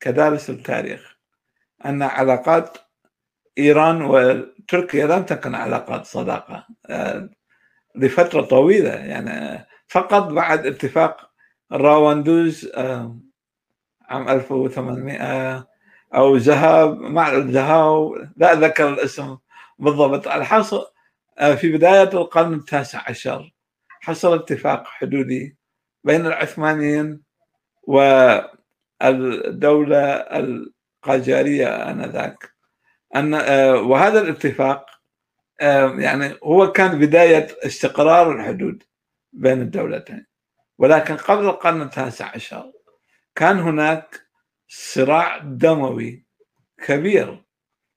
كدارس 0.00 0.50
التاريخ. 0.50 1.17
أن 1.86 2.02
علاقات 2.02 2.78
إيران 3.58 4.02
وتركيا 4.02 5.06
لم 5.06 5.22
تكن 5.22 5.54
علاقات 5.54 6.06
صداقة. 6.06 6.66
آه، 6.86 7.30
لفترة 7.94 8.42
طويلة. 8.42 8.90
يعني 8.90 9.66
فقط 9.88 10.22
بعد 10.32 10.66
اتفاق 10.66 11.30
راوندوز 11.72 12.70
آه، 12.74 13.18
عام 14.08 14.28
1800 14.28 15.66
أو 16.14 16.36
ذهاب 16.36 17.00
مع 17.00 17.32
الذهاب 17.32 18.30
لا 18.36 18.54
ذكر 18.54 18.88
الاسم 18.88 19.36
بالضبط. 19.78 20.28
الحاصل 20.28 20.86
آه، 21.38 21.54
في 21.54 21.72
بداية 21.72 22.02
القرن 22.12 22.54
التاسع 22.54 23.02
عشر 23.08 23.52
حصل 24.00 24.34
اتفاق 24.34 24.86
حدودي 24.86 25.56
بين 26.04 26.26
العثمانيين 26.26 27.20
والدولة 29.02 29.98
القاجاريه 31.08 31.90
آنذاك. 31.90 32.52
أن 33.16 33.34
آه، 33.34 33.74
وهذا 33.74 34.20
الاتفاق 34.20 34.86
آه، 35.60 35.94
يعني 35.98 36.34
هو 36.44 36.72
كان 36.72 36.98
بداية 36.98 37.46
استقرار 37.66 38.32
الحدود 38.32 38.82
بين 39.32 39.60
الدولتين. 39.60 40.26
ولكن 40.78 41.16
قبل 41.16 41.44
القرن 41.44 41.82
التاسع 41.82 42.30
عشر 42.34 42.72
كان 43.34 43.58
هناك 43.58 44.20
صراع 44.68 45.38
دموي 45.38 46.26
كبير 46.86 47.44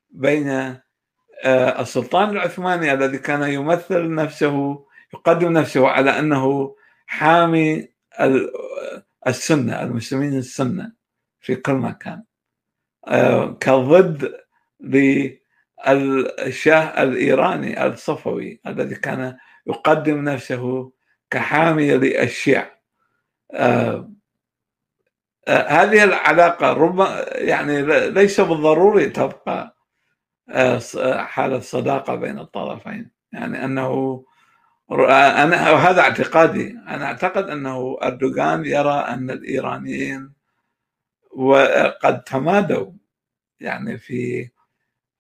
بين 0.10 0.50
آه، 0.50 1.82
السلطان 1.82 2.30
العثماني 2.30 2.94
الذي 2.94 3.18
كان 3.18 3.44
يمثل 3.44 4.16
نفسه 4.16 4.86
يقدم 5.14 5.54
نفسه 5.54 5.88
على 5.88 6.20
أنه 6.20 6.76
حامي 7.08 7.88
السنة 9.28 9.82
المسلمين 9.84 10.38
السنة 10.38 10.94
في 11.42 11.56
كل 11.56 11.74
مكان. 11.74 12.24
كضد 13.60 14.34
للشاه 14.82 15.40
الإيراني 17.04 17.86
الصفوي 17.86 18.62
الذي 18.68 18.96
كان 18.96 19.38
يقدم 19.68 20.24
نفسه 20.30 20.92
كحامي 21.32 21.92
للشيع 21.98 22.72
آه، 23.54 24.12
آه، 25.48 25.68
هذه 25.68 26.04
العلاقة 26.04 26.74
ربما 26.74 27.26
يعني 27.32 27.82
ليس 28.10 28.42
بالضروري 28.42 29.06
تبقى 29.10 29.78
حالة 31.18 31.60
صداقة 31.60 32.16
بين 32.16 32.40
الطرفين. 32.40 33.12
يعني 33.34 33.66
أنه 33.66 34.24
أنا 34.92 35.72
وهذا 35.72 36.02
اعتقادي. 36.02 36.70
أنا 36.88 37.06
أعتقد 37.06 37.50
أنه 37.50 37.98
أردوغان 38.04 38.66
يرى 38.66 38.94
أن 38.94 39.30
الإيرانيين 39.32 40.34
وقد 41.36 42.24
تمادوا. 42.24 42.92
يعني 43.60 43.98
في 43.98 44.50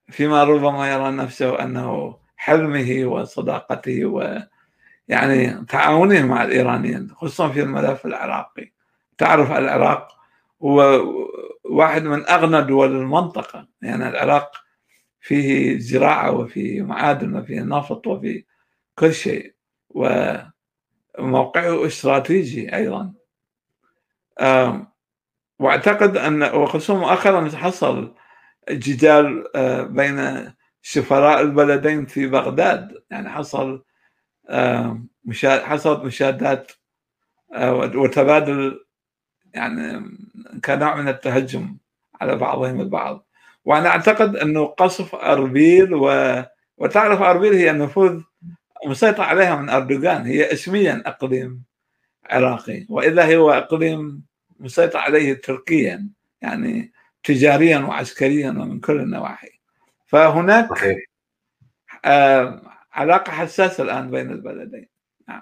فيما 0.09 0.43
ربما 0.43 0.91
يرى 0.91 1.11
نفسه 1.11 1.63
أنه 1.63 2.17
حلمه 2.35 3.05
وصداقته 3.05 4.05
ويعني 4.05 5.65
تعاونه 5.65 6.21
مع 6.25 6.43
الإيرانيين 6.43 7.09
خصوصا 7.15 7.49
في 7.49 7.61
الملف 7.61 8.05
العراقي. 8.05 8.71
تعرف 9.17 9.51
العراق 9.51 10.07
هو 10.63 11.01
واحد 11.63 12.03
من 12.03 12.29
أغنى 12.29 12.61
دول 12.61 12.91
المنطقة. 12.95 13.67
يعني 13.81 14.09
العراق 14.09 14.51
فيه 15.21 15.77
زراعة 15.79 16.31
وفيه 16.31 16.81
معادن 16.81 17.35
وفيه 17.35 17.61
نفط 17.61 18.07
وفيه 18.07 18.45
كل 18.95 19.13
شيء 19.13 19.55
وموقعه 19.89 21.85
استراتيجي 21.87 22.75
أيضا. 22.75 23.13
واعتقد 25.61 26.17
أن 26.17 26.43
وخصوصا 26.43 26.93
مؤخرا 26.93 27.49
حصل 27.49 28.13
جدال 28.69 29.43
آه، 29.55 29.83
بين 29.83 30.47
سفراء 30.81 31.41
البلدين 31.41 32.05
في 32.05 32.27
بغداد. 32.27 33.03
يعني 33.11 33.29
حصل 33.29 33.83
حصلت 35.43 36.03
مشادات 36.03 36.71
آه، 37.53 37.73
وتبادل 37.75 38.85
يعني 39.53 40.05
كنوع 40.65 40.95
من 40.95 41.07
التهجم 41.07 41.77
على 42.21 42.35
بعضهم 42.35 42.81
البعض. 42.81 43.27
وأنا 43.65 43.89
أعتقد 43.89 44.35
أنه 44.35 44.65
قصف 44.65 45.15
أربيل 45.15 45.93
و... 45.93 46.35
وتعرف 46.77 47.21
أربيل 47.21 47.53
هي 47.53 47.71
النفوذ 47.71 48.21
مسيطر 48.87 49.23
عليها 49.23 49.55
من 49.55 49.69
أردوغان. 49.69 50.25
هي 50.25 50.53
اسميا 50.53 51.03
أقليم 51.05 51.63
عراقي. 52.29 52.85
واذا 52.89 53.37
هو 53.37 53.51
أقليم 53.51 54.30
مسيطر 54.61 54.99
عليه 54.99 55.33
تركيا 55.33 56.09
يعني 56.41 56.93
تجاريا 57.23 57.79
وعسكريا 57.79 58.49
ومن 58.49 58.79
كل 58.79 58.99
النواحي. 58.99 59.59
فهناك 60.07 60.69
صحيح. 60.69 60.97
آه 62.05 62.61
علاقة 62.93 63.31
حساسة 63.31 63.83
الآن 63.83 64.11
بين 64.11 64.29
البلدين. 64.29 64.87
نعم. 65.27 65.41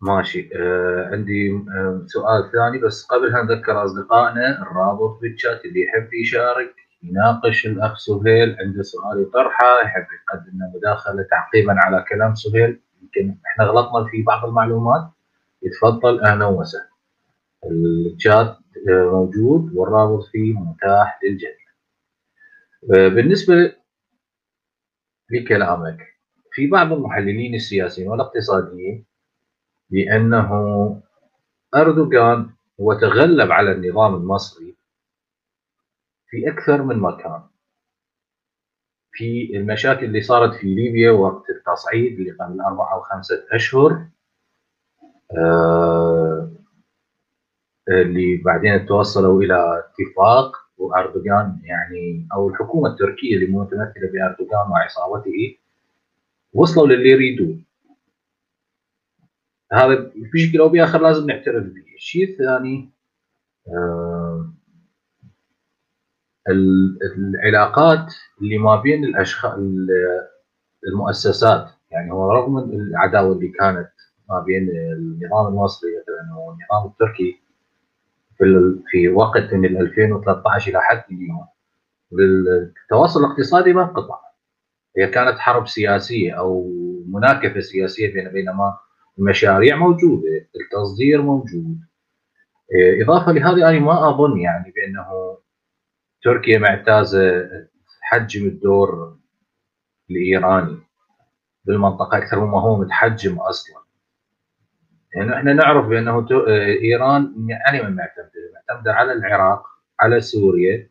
ماشي. 0.00 0.50
آه 0.54 1.08
عندي 1.12 1.50
آه 1.52 2.04
سؤال 2.06 2.52
ثاني 2.52 2.78
بس 2.78 3.04
قبلها 3.04 3.42
نذكر 3.42 3.84
أصدقائنا 3.84 4.62
الرابط 4.62 5.20
بالشات 5.20 5.64
اللي 5.64 5.80
يحب 5.82 6.14
يشارك 6.14 6.74
يناقش 7.02 7.66
الأخ 7.66 7.98
سهيل 7.98 8.56
عنده 8.60 8.82
سؤال 8.82 9.22
يطرحه 9.22 9.80
يحب 9.84 10.06
يقدم 10.12 10.58
مداخلة 10.76 11.26
تعقيبا 11.30 11.74
على 11.78 12.04
كلام 12.08 12.34
سهيل. 12.34 12.80
يمكن 13.02 13.38
إحنا 13.46 13.64
غلطنا 13.64 14.10
في 14.10 14.22
بعض 14.22 14.44
المعلومات. 14.44 15.10
يتفضل. 15.62 16.20
أهلا 16.24 16.46
وسهلا. 16.46 16.90
الشات 17.70 18.56
موجود 18.88 19.72
والرابط 19.74 20.24
فيه 20.24 20.52
متاح 20.54 21.20
للجميع. 21.24 21.66
آه، 22.94 23.08
بالنسبة 23.08 23.76
لكلامك 25.30 25.98
في 26.52 26.66
بعض 26.66 26.92
المحللين 26.92 27.54
السياسيين 27.54 28.08
والاقتصاديين 28.08 29.06
بأنه 29.90 30.50
أردوغان 31.74 32.50
هو 32.80 32.92
تغلب 32.94 33.52
على 33.52 33.72
النظام 33.72 34.14
المصري 34.14 34.76
في 36.28 36.48
أكثر 36.52 36.82
من 36.82 36.98
مكان. 36.98 37.42
في 39.12 39.56
المشاكل 39.56 40.04
اللي 40.04 40.20
صارت 40.22 40.54
في 40.54 40.66
ليبيا 40.74 41.10
وقت 41.10 41.50
التصعيد 41.50 42.18
اللي 42.20 42.30
قبل 42.30 42.60
أربعة 42.60 42.94
أو 42.94 43.00
خمسة 43.02 43.46
أشهر 43.52 44.06
اللي 47.88 48.36
بعدين 48.44 48.86
توصلوا 48.86 49.42
إلى 49.42 49.78
اتفاق 49.84 50.56
وأردوغان 50.78 51.58
يعني 51.64 52.28
أو 52.32 52.48
الحكومة 52.48 52.88
التركية 52.88 53.36
اللي 53.36 53.46
متمثلة 53.46 54.10
بأردوغان 54.12 54.70
وعصابته 54.70 55.58
وصلوا 56.54 56.86
للي 56.86 57.10
يريدوه 57.10 57.58
هذا 59.72 60.12
بشكل 60.34 60.58
أو 60.60 60.68
بآخر 60.68 61.02
لازم 61.02 61.26
نعترف 61.26 61.64
به 61.64 61.94
الشيء 61.96 62.30
الثاني 62.30 62.90
آه 63.68 64.52
العلاقات 66.48 68.14
اللي 68.42 68.58
ما 68.58 68.76
بين 68.76 69.04
الاشخاص 69.04 69.58
المؤسسات 70.88 71.70
يعني 71.90 72.12
هو 72.12 72.32
رغم 72.32 72.58
العداوة 72.58 73.32
اللي 73.32 73.48
كانت 73.48 73.90
ما 74.28 74.40
بين 74.40 74.68
النظام 74.68 75.46
المصري 75.46 75.90
مثلا 75.90 76.38
والنظام 76.38 76.90
التركي 76.92 77.40
في 78.38 78.44
في 78.90 79.08
وقت 79.08 79.54
من 79.54 79.76
2013 79.76 80.70
إلى 80.70 80.80
حد 80.80 81.04
اليوم 81.10 81.46
التواصل 82.84 83.24
الاقتصادي 83.24 83.72
ما 83.72 83.82
انقطع. 83.82 84.18
هي 84.98 85.08
كانت 85.08 85.38
حرب 85.38 85.66
سياسية 85.68 86.32
أو 86.32 86.70
مناكفة 87.08 87.60
سياسية 87.60 88.12
بين 88.14 88.28
بينما 88.32 88.78
المشاريع 89.18 89.76
موجودة 89.76 90.28
التصدير 90.60 91.22
موجود. 91.22 91.78
إضافة 93.02 93.32
لهذه 93.32 93.68
أنا 93.68 93.78
ما 93.80 94.08
أظن 94.08 94.38
يعني 94.38 94.72
بأنه 94.76 95.38
تركيا 96.22 96.58
معتازة 96.58 97.48
تحجم 98.00 98.46
الدور 98.46 99.16
الإيراني 100.10 100.78
بالمنطقة 101.64 102.18
أكثر 102.18 102.44
مما 102.44 102.60
هو 102.60 102.76
متحجم 102.76 103.38
أصلا. 103.38 103.85
يعني 105.14 105.34
إحنا 105.36 105.52
نعرف 105.52 105.86
بأنه 105.86 106.26
إيران 106.82 107.34
يعني 107.48 107.82
من 107.82 107.96
معتمدة 107.96 108.30
معتمدة 108.68 108.92
على 108.92 109.12
العراق 109.12 109.62
على 110.00 110.20
سوريا 110.20 110.90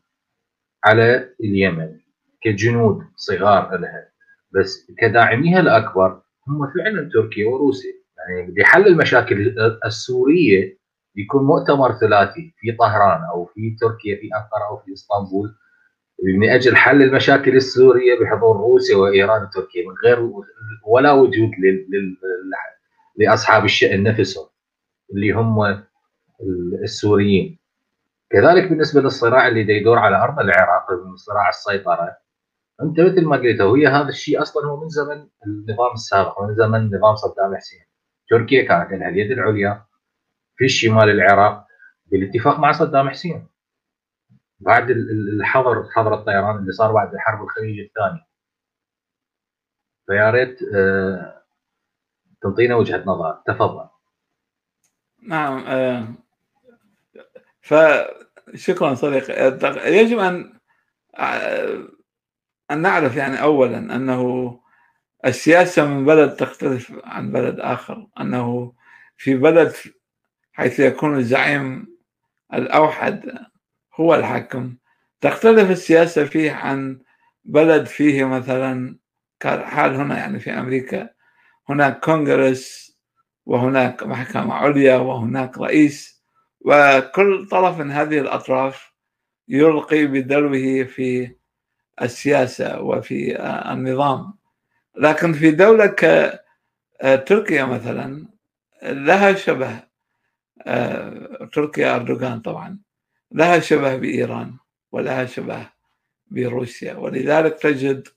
على 0.86 1.30
اليمن 1.44 2.00
كجنود 2.42 3.04
صغار 3.16 3.78
لها. 3.78 4.10
بس 4.52 4.92
كداعميها 4.98 5.60
الأكبر 5.60 6.22
هم 6.48 6.72
فعلا 6.78 7.10
تركيا 7.14 7.48
وروسيا. 7.48 7.92
يعني 8.30 8.52
بحل 8.52 8.88
المشاكل 8.88 9.56
السورية 9.86 10.78
يكون 11.16 11.44
مؤتمر 11.44 11.92
ثلاثي 11.94 12.54
في 12.58 12.72
طهران 12.72 13.24
أو 13.24 13.46
في 13.46 13.76
تركيا 13.82 14.16
في 14.16 14.30
أنقرة 14.36 14.68
أو 14.70 14.78
في 14.78 14.94
إسطنبول 14.94 15.56
من 16.24 16.50
أجل 16.50 16.76
حل 16.76 17.02
المشاكل 17.02 17.56
السورية 17.56 18.20
بحضور 18.20 18.58
روسيا 18.58 18.98
وإيران 18.98 19.44
وتركيا 19.44 19.88
من 19.88 19.96
غير 20.06 20.32
ولا 20.88 21.12
وجود 21.12 21.52
لأصحاب 23.18 23.66
الشان 23.66 24.04
نفسهم 24.04 24.50
اللي 25.14 25.32
هم 25.32 25.84
السوريين. 26.84 27.60
كذلك 28.30 28.70
بالنسبة 28.70 29.02
للصراع 29.02 29.48
اللي 29.48 29.78
يدور 29.78 29.98
على 29.98 30.24
أرض 30.24 30.40
العراق 30.40 30.86
صراع 31.16 31.50
السيطرة 31.50 32.18
أنت 32.82 33.00
مثل 33.00 33.26
ما 33.26 33.38
قلت 33.38 33.62
وهي 33.62 33.88
هذا 33.88 34.08
الشيء 34.10 34.42
أصلا 34.42 34.66
هو 34.68 34.84
من 34.84 34.90
زمن 34.90 35.30
النظام 35.48 35.94
السابق 35.94 36.42
من 36.42 36.56
زمن 36.56 36.96
نظام 36.96 37.16
صدام 37.16 37.56
حسين. 37.56 37.86
تركيا 38.30 38.68
كانت 38.68 38.92
لها 38.92 39.10
اليد 39.10 39.32
العليا 39.32 39.86
في 40.58 40.68
شمال 40.68 41.10
العراق 41.10 41.66
بالاتفاق 42.06 42.60
مع 42.60 42.72
صدام 42.72 43.10
حسين. 43.10 43.48
بعد 44.60 44.90
الحظر 44.90 45.90
حظر 45.96 46.14
الطيران 46.14 46.58
اللي 46.58 46.72
صار 46.72 46.92
بعد 46.94 47.12
حرب 47.18 47.44
الخليج 47.44 47.80
الثاني. 47.80 48.26
فيا 50.08 50.30
ريت 50.30 50.60
آه، 50.76 51.45
تعطينا 52.46 52.76
وجهة 52.76 53.04
نظر. 53.06 53.42
تفضل. 53.48 53.88
نعم 55.22 55.64
آه، 55.68 56.08
فشكرا 57.62 58.94
صديقي. 58.96 59.58
يجب 59.94 60.20
أن 60.20 60.54
آه، 61.18 61.88
أن 62.72 62.82
نعرف 62.82 63.16
يعني 63.16 63.42
اولا 63.42 63.78
أنه 63.78 64.60
السياسة 65.26 65.86
من 65.88 66.06
بلد 66.06 66.36
تختلف 66.36 66.94
عن 67.04 67.32
بلد 67.32 67.60
آخر. 67.60 68.08
أنه 68.22 68.74
في 69.18 69.36
بلد 69.36 69.74
حيث 70.54 70.80
يكون 70.80 71.18
الزعيم 71.18 71.88
الأوحد 72.54 73.32
هو 74.00 74.16
الحاكم. 74.16 74.76
تختلف 75.22 75.72
السياسة 75.72 76.26
فيه 76.26 76.52
عن 76.52 77.02
بلد 77.46 77.86
فيه 77.86 78.26
مثلا 78.26 79.00
كالحال 79.40 79.96
هنا 79.96 80.18
يعني 80.18 80.40
في 80.40 80.52
أمريكا. 80.52 81.10
هناك 81.70 82.00
كونغرس 82.00 82.96
وهناك 83.46 84.04
محكمة 84.04 84.54
عليا 84.54 84.98
وهناك 84.98 85.58
رئيس 85.58 86.24
وكل 86.62 87.48
طرف 87.52 87.80
من 87.80 87.92
هذه 87.92 88.20
الأطراف 88.20 88.94
يلقي 89.48 90.06
بدلوه 90.06 90.84
في 90.84 91.36
السياسة 92.02 92.82
وفي 92.82 93.42
النظام. 93.72 94.34
لكن 94.98 95.34
في 95.34 95.52
دولة 95.52 95.86
كتركيا 97.02 97.66
مثلا 97.66 98.28
لها 98.84 99.34
شبه 99.34 99.84
تركيا 101.54 101.96
أردوغان 101.96 102.40
طبعا 102.40 102.80
لها 103.32 103.60
شبه 103.60 103.96
بإيران 103.96 104.54
ولها 104.92 105.26
شبه 105.26 105.70
بروسيا. 106.28 106.94
ولذلك 106.94 107.60
تجد 107.60 108.08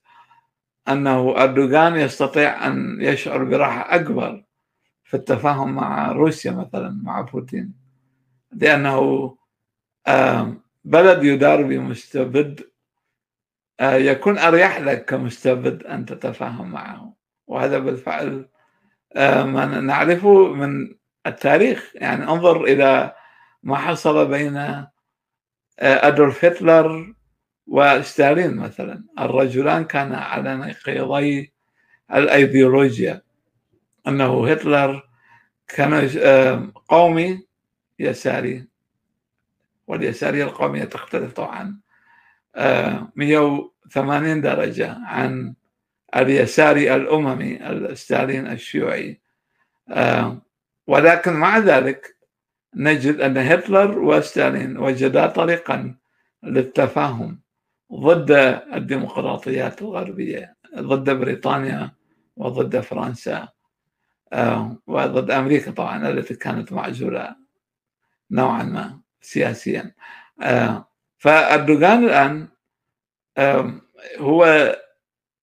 أنه 0.93 1.43
أردوغان 1.43 1.97
يستطيع 1.97 2.66
أن 2.66 2.99
يشعر 3.01 3.45
براحة 3.45 3.95
أكبر 3.95 4.45
في 5.05 5.14
التفاهم 5.14 5.74
مع 5.74 6.12
روسيا 6.12 6.53
مثلا 6.53 7.01
مع 7.03 7.20
بوتين. 7.20 7.74
لأنه 8.53 9.36
بلد 10.84 11.24
يدار 11.24 11.62
بمستبد 11.62 12.61
يكون 13.82 14.39
أريح 14.39 14.78
لك 14.78 15.05
كمستبد 15.05 15.82
أن 15.82 16.07
تتفاهم 16.07 16.70
معه. 16.70 17.14
وهذا 17.47 17.78
بالفعل 17.78 18.49
ما 19.16 19.80
نعرفه 19.80 20.55
من 20.55 20.95
التاريخ. 21.26 21.93
يعني 21.95 22.24
انظر 22.24 22.64
إلى 22.64 23.14
ما 23.62 23.76
حصل 23.76 24.28
بين 24.28 24.84
أدولف 25.78 26.45
هتلر 26.45 27.14
وستالين 27.69 28.57
مثلا. 28.57 29.05
الرجلان 29.19 29.85
كانا 29.85 30.19
على 30.19 30.57
نقيضي 30.57 31.53
الأيديولوجيا. 32.14 33.23
أنه 34.09 34.51
هتلر 34.51 35.09
كان 35.69 36.09
قومي 36.89 37.47
يساري. 37.99 38.69
واليسارية 39.87 40.45
القومية 40.45 40.85
تختلف 40.85 41.33
طبعا. 41.33 41.81
180 43.16 44.41
درجة 44.41 44.99
عن 45.05 45.55
اليساري 46.16 46.95
الأممي 46.95 47.69
الستالين 47.71 48.47
الشيوعي. 48.47 49.21
ولكن 50.87 51.33
مع 51.33 51.59
ذلك 51.59 52.16
نجد 52.75 53.21
أن 53.21 53.39
هتلر 53.39 53.99
وستالين 53.99 54.79
وجدا 54.79 55.27
طريقا 55.27 55.95
للتفاهم. 56.43 57.41
ضد 57.93 58.30
الديمقراطيات 58.74 59.82
الغربية 59.82 60.57
ضد 60.76 61.11
بريطانيا 61.11 61.91
وضد 62.36 62.80
فرنسا 62.80 63.49
وضد 64.86 65.30
أمريكا 65.30 65.70
طبعا 65.70 66.09
التي 66.09 66.34
كانت 66.34 66.72
معزولة 66.72 67.36
نوعا 68.30 68.62
ما 68.62 69.01
سياسيا. 69.20 69.95
فأردوغان 71.18 72.05
الآن 72.05 72.49
هو 74.18 74.74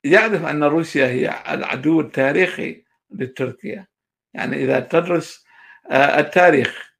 يعرف 0.03 0.45
أن 0.45 0.63
روسيا 0.63 1.07
هي 1.07 1.43
العدو 1.53 2.01
التاريخي 2.01 2.83
لتركيا. 3.09 3.87
يعني 4.33 4.55
إذا 4.55 4.79
تدرس 4.79 5.45
التاريخ 5.91 6.95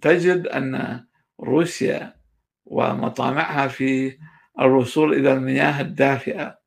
تجد 0.00 0.46
أن 0.46 1.04
روسيا 1.40 2.16
ومطامعها 2.64 3.68
في 3.68 4.18
الوصول 4.60 5.14
إلى 5.14 5.32
المياه 5.32 5.80
الدافئة 5.80 6.60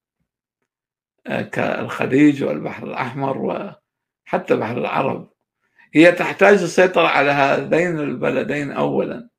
كالخليج 1.25 2.43
والبحر 2.43 2.87
الأحمر 2.87 3.37
وحتى 3.37 4.55
بحر 4.55 4.77
العرب. 4.77 5.33
هي 5.93 6.11
تحتاج 6.11 6.61
السيطرة 6.61 7.07
على 7.07 7.31
هذين 7.31 7.99
البلدين 7.99 8.71
أولا 8.71 9.29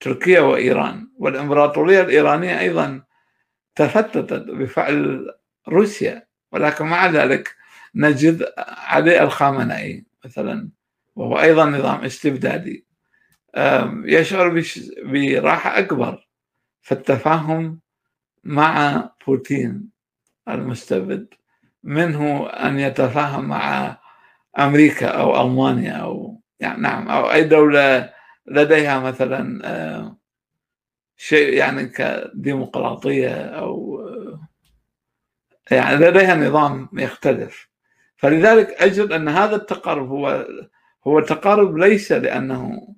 تركيا 0.00 0.40
وإيران. 0.40 1.10
والإمبراطورية 1.18 2.00
الإيرانية 2.00 2.60
أيضا 2.60 3.02
تفتتت 3.74 4.32
بفعل 4.32 5.26
روسيا. 5.68 6.26
ولكن 6.52 6.84
مع 6.86 7.06
ذلك 7.06 7.54
نجد 7.94 8.52
علي 8.58 9.22
الخامنئي 9.22 10.06
مثلا 10.24 10.70
وهو 11.16 11.40
أيضا 11.40 11.64
نظام 11.64 12.04
استبدادي. 12.04 12.86
يشعر 14.04 14.62
براحة 15.02 15.78
أكبر. 15.78 16.28
في 16.82 16.92
التفاهم 16.92 17.80
مع 18.44 19.04
بوتين 19.26 19.90
المستبد. 20.48 21.34
منه 21.84 22.46
أن 22.46 22.78
يتفاهم 22.78 23.44
مع 23.44 23.96
أمريكا 24.58 25.08
أو 25.08 25.42
ألمانيا 25.42 25.92
أو 25.92 26.40
يعني 26.60 26.82
نعم 26.82 27.08
أو 27.08 27.32
أي 27.32 27.44
دولة 27.44 28.12
لديها 28.46 29.00
مثلا 29.00 29.60
آه، 29.64 30.16
شيء 31.16 31.52
يعني 31.54 31.86
كديمقراطية 31.86 33.34
أو 33.34 34.00
آه، 34.00 34.40
يعني 35.74 35.96
لديها 35.96 36.34
نظام 36.34 36.88
يختلف. 36.92 37.68
فلذلك 38.16 38.68
أجد 38.68 39.12
أن 39.12 39.28
هذا 39.28 39.56
التقارب 39.56 40.08
هو 40.08 40.46
هو 41.06 41.20
تقارب 41.20 41.76
ليس 41.76 42.12
لأنه 42.12 42.88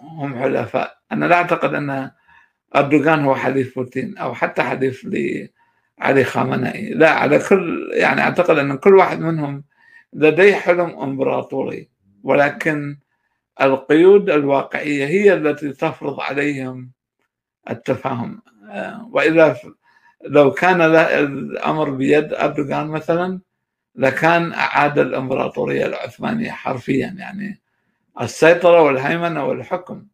هم 0.00 0.38
حلفاء. 0.38 0.98
أنا 1.12 1.24
لا 1.24 1.34
أعتقد 1.34 1.74
أن 1.74 2.10
أردوغان 2.76 3.24
هو 3.24 3.34
حليف 3.34 3.74
بوتين 3.74 4.18
أو 4.18 4.34
حتى 4.34 4.62
حليف 4.62 5.04
لعلي 5.04 6.24
خامنئي. 6.24 6.90
لا 6.94 7.10
على 7.10 7.38
كل 7.38 7.90
يعني 7.92 8.20
أعتقد 8.20 8.58
أن 8.58 8.76
كل 8.76 8.94
واحد 8.94 9.20
منهم 9.20 9.64
لديه 10.12 10.54
حلم 10.54 11.00
إمبراطوري. 11.00 11.88
ولكن 12.22 12.98
القيود 13.62 14.30
الواقعية 14.30 15.06
هي 15.06 15.34
التي 15.34 15.72
تفرض 15.72 16.20
عليهم 16.20 16.90
التفاهم. 17.70 18.42
آه، 18.70 19.08
وإذا 19.12 19.56
لو 20.26 20.50
كان 20.52 20.80
الأمر 20.80 21.90
بيد 21.90 22.32
أردوغان 22.34 22.86
مثلا 22.86 23.40
لكان 23.94 24.52
أعاد 24.52 24.98
الإمبراطورية 24.98 25.86
العثمانية 25.86 26.50
حرفيا 26.50 27.14
يعني 27.18 27.60
السيطرة 28.20 28.82
والهيمنة 28.82 29.44
والحكم 29.44 30.06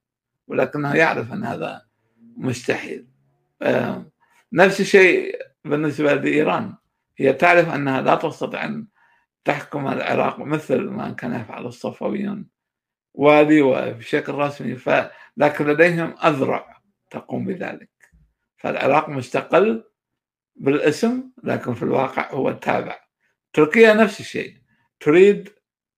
ولكنه 0.49 0.95
يعرف 0.95 1.33
أن 1.33 1.45
هذا 1.45 1.86
مستحيل. 2.37 3.07
آه، 3.63 4.11
نفس 4.53 4.81
الشيء 4.81 5.39
بالنسبة 5.65 6.15
لإيران. 6.15 6.75
هي 7.17 7.33
تعرف 7.33 7.69
أنها 7.69 8.01
لا 8.01 8.15
تستطيع 8.15 8.65
أن 8.65 8.87
تحكم 9.45 9.89
العراق 9.89 10.39
مثل 10.39 10.81
ما 10.81 11.11
كان 11.11 11.41
يفعل 11.41 11.67
الصفويون 11.67 12.49
والي 13.15 13.63
وبشكل 13.63 14.35
رسمي 14.35 14.75
ف... 14.75 14.91
لكن 15.37 15.67
لديهم 15.67 16.15
أذرع 16.25 16.81
تقوم 17.11 17.45
بذلك. 17.45 17.91
فالعراق 18.57 19.09
مستقل 19.09 19.85
بالاسم 20.57 21.31
لكن 21.45 21.75
في 21.75 21.83
الواقع 21.83 22.33
هو 22.33 22.53
تابع. 22.53 22.99
تركيا 23.53 23.95
نفس 23.95 24.21
الشيء. 24.21 24.57
تريد 25.01 25.49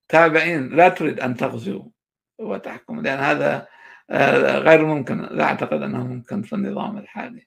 تابعين 0.08 0.68
لا 0.68 0.88
تريد 0.88 1.20
أن 1.20 1.36
تغزو 1.36 1.90
وتحكم 2.38 3.00
لأن 3.00 3.18
هذا 3.18 3.68
غير 4.10 4.86
ممكن. 4.86 5.22
لا 5.22 5.44
أعتقد 5.44 5.82
أنه 5.82 6.06
ممكن 6.06 6.42
في 6.42 6.52
النظام 6.52 6.98
الحالي. 6.98 7.46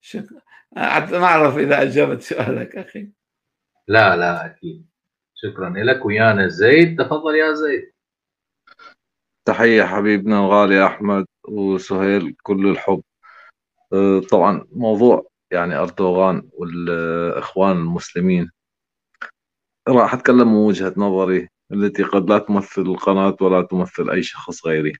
شكرا 0.00 0.40
ما 1.18 1.24
أعرف 1.24 1.56
إذا 1.58 1.82
أجابت 1.82 2.22
سؤالك 2.22 2.76
أخي. 2.76 3.10
لا 3.88 4.16
لا 4.16 4.46
أكيد. 4.46 4.86
شكرا 5.34 5.70
لك 5.70 6.06
ويانا 6.06 6.48
زيد. 6.48 7.02
تفضل 7.02 7.34
يا 7.34 7.52
زيد. 7.52 7.92
تحية 9.44 9.84
حبيبنا 9.84 10.38
الغالي 10.38 10.86
أحمد 10.86 11.26
وسهيل 11.48 12.36
كل 12.42 12.66
الحب. 12.66 13.02
أه، 13.92 14.20
طبعا 14.30 14.66
موضوع 14.72 15.26
يعني 15.50 15.74
أردوغان 15.74 16.48
والإخوان 16.52 17.76
المسلمين. 17.76 18.50
راح 19.88 20.14
أتكلم 20.14 20.48
من 20.48 20.66
وجهة 20.66 20.94
نظري 20.96 21.48
التي 21.72 22.02
قد 22.02 22.30
لا 22.30 22.38
تمثل 22.38 22.82
القناة 22.82 23.36
ولا 23.40 23.62
تمثل 23.62 24.10
أي 24.10 24.22
شخص 24.22 24.66
غيري. 24.66 24.92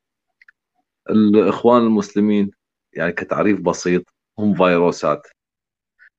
الإخوان 1.11 1.83
المسلمين 1.83 2.51
يعني 2.93 3.13
كتعريف 3.13 3.61
بسيط 3.61 4.05
هم 4.39 4.55
فيروسات. 4.55 5.27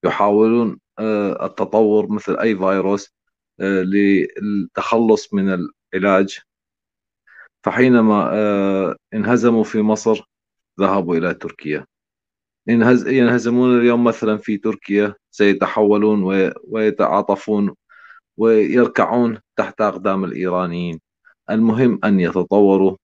يحاولون 0.04 0.80
أه، 1.00 1.46
التطور 1.46 2.12
مثل 2.12 2.38
أي 2.38 2.56
فيروس 2.56 3.14
أه، 3.60 3.82
للتخلص 3.84 5.34
من 5.34 5.68
العلاج. 5.94 6.40
فحينما 7.64 8.30
آه، 8.34 8.96
انهزموا 9.14 9.64
في 9.64 9.82
مصر 9.82 10.22
ذهبوا 10.80 11.16
إلى 11.16 11.34
تركيا. 11.34 11.86
ينهزمون 12.68 13.80
اليوم 13.80 14.04
مثلا 14.04 14.38
في 14.38 14.58
تركيا 14.58 15.16
سيتحولون 15.32 16.24
ويتعاطفون 16.64 17.76
ويركعون 18.38 19.40
تحت 19.56 19.82
أقدام 19.82 20.24
الإيرانيين. 20.24 21.00
المهم 21.50 22.00
أن 22.04 22.20
يتطوروا. 22.20 22.98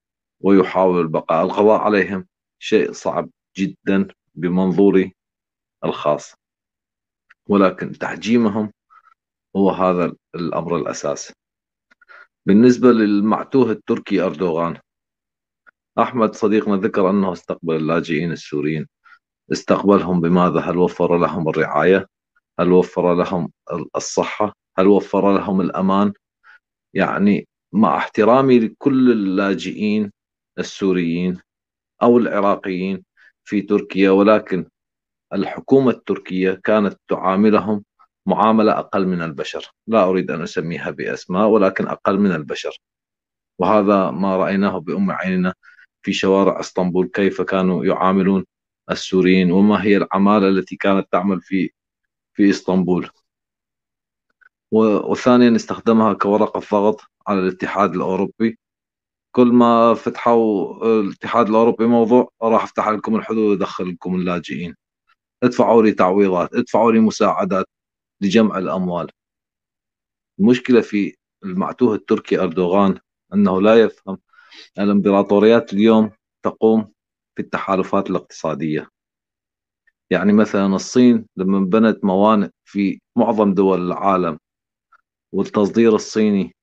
ويحاول 0.43 0.99
البقاء 0.99 1.45
القضاء 1.45 1.81
عليهم. 1.81 2.27
شيء 2.59 2.91
صعب 2.91 3.29
جدا 3.57 4.07
بمنظوري 4.35 5.15
الخاص. 5.85 6.35
ولكن 7.49 7.91
تحجيمهم 7.91 8.73
هو 9.55 9.69
هذا 9.69 10.13
الأمر 10.35 10.77
الأساسي 10.77 11.33
بالنسبة 12.45 12.91
للمعتوه 12.91 13.71
التركي 13.71 14.21
أردوغان 14.21 14.77
أحمد 15.99 16.35
صديقنا 16.35 16.75
ذكر 16.75 17.09
أنه 17.09 17.33
استقبل 17.33 17.75
اللاجئين 17.75 18.31
السوريين. 18.31 18.87
استقبلهم 19.51 20.21
بماذا؟ 20.21 20.59
هل 20.59 20.77
وفر 20.77 21.17
لهم 21.17 21.49
الرعاية؟ 21.49 22.07
هل 22.59 22.71
وفر 22.71 23.13
لهم 23.15 23.51
الصحة؟ 23.95 24.53
هل 24.77 24.87
وفر 24.87 25.37
لهم 25.37 25.61
الأمان؟ 25.61 26.13
يعني 26.93 27.47
مع 27.73 27.97
احترامي 27.97 28.59
لكل 28.59 29.11
اللاجئين 29.11 30.11
السوريين 30.59 31.39
أو 32.03 32.17
العراقيين 32.17 33.05
في 33.43 33.61
تركيا 33.61 34.11
ولكن 34.11 34.65
الحكومة 35.33 35.91
التركية 35.91 36.51
كانت 36.63 36.99
تعاملهم 37.07 37.83
معاملة 38.25 38.79
أقل 38.79 39.07
من 39.07 39.21
البشر. 39.21 39.71
لا 39.87 40.03
أريد 40.03 40.31
أن 40.31 40.41
أسميها 40.41 40.91
بأسماء 40.91 41.47
ولكن 41.47 41.87
أقل 41.87 42.19
من 42.19 42.31
البشر. 42.31 42.79
وهذا 43.59 44.11
ما 44.11 44.37
رأيناه 44.37 44.77
بأم 44.77 45.11
عيننا 45.11 45.53
في 46.01 46.13
شوارع 46.13 46.59
إسطنبول 46.59 47.07
كيف 47.07 47.41
كانوا 47.41 47.85
يعاملون 47.85 48.45
السوريين 48.91 49.51
وما 49.51 49.83
هي 49.83 49.97
العمالة 49.97 50.47
التي 50.49 50.75
كانت 50.75 51.07
تعمل 51.11 51.41
في 51.41 51.71
في 52.33 52.49
إسطنبول. 52.49 53.09
وثانيا 54.71 55.55
استخدمها 55.55 56.13
كورقة 56.13 56.59
ضغط 56.71 57.01
على 57.27 57.39
الاتحاد 57.39 57.95
الأوروبي 57.95 58.59
كل 59.35 59.47
ما 59.47 59.93
فتحوا 59.93 60.75
الاتحاد 60.99 61.49
الأوروبي 61.49 61.85
موضوع 61.85 62.29
راح 62.41 62.63
أفتح 62.63 62.89
لكم 62.89 63.15
الحدود 63.15 63.61
وأدخل 63.61 63.89
لكم 63.89 64.15
اللاجئين. 64.15 64.75
ادفعوا 65.43 65.83
لي 65.83 65.91
تعويضات 65.91 66.55
ادفعوا 66.55 66.91
لي 66.91 66.99
مساعدات 66.99 67.65
لجمع 68.21 68.57
الأموال. 68.57 69.09
المشكلة 70.39 70.81
في 70.81 71.15
المعتوه 71.43 71.95
التركي 71.95 72.39
أردوغان 72.39 72.99
أنه 73.33 73.61
لا 73.61 73.75
يفهم 73.81 74.17
الإمبراطوريات 74.79 75.73
اليوم 75.73 76.11
تقوم 76.43 76.91
في 77.35 77.41
التحالفات 77.41 78.09
الاقتصادية. 78.09 78.89
يعني 80.09 80.33
مثلا 80.33 80.65
الصين 80.65 81.25
لما 81.37 81.59
بنت 81.59 82.05
موانئ 82.05 82.49
في 82.65 82.99
معظم 83.15 83.53
دول 83.53 83.87
العالم 83.87 84.39
والتصدير 85.33 85.95
الصيني 85.95 86.55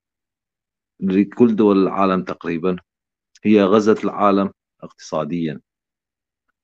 لكل 1.01 1.55
دول 1.55 1.83
العالم 1.83 2.23
تقريبا 2.23 2.77
هي 3.43 3.63
غزت 3.63 4.03
العالم 4.03 4.51
اقتصاديا. 4.83 5.59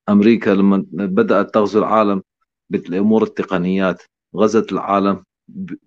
أمريكا 0.10 0.50
لما 0.50 0.86
بدأت 0.92 1.54
تغزو 1.54 1.80
العالم 1.80 2.24
بالأمور 2.70 3.24
التقنيات 3.24 4.04
غزت 4.36 4.72
العالم 4.72 5.24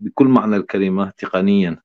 بكل 0.01 0.27
معنى 0.27 0.57
الكلمة 0.57 1.13
تقنيا. 1.17 1.83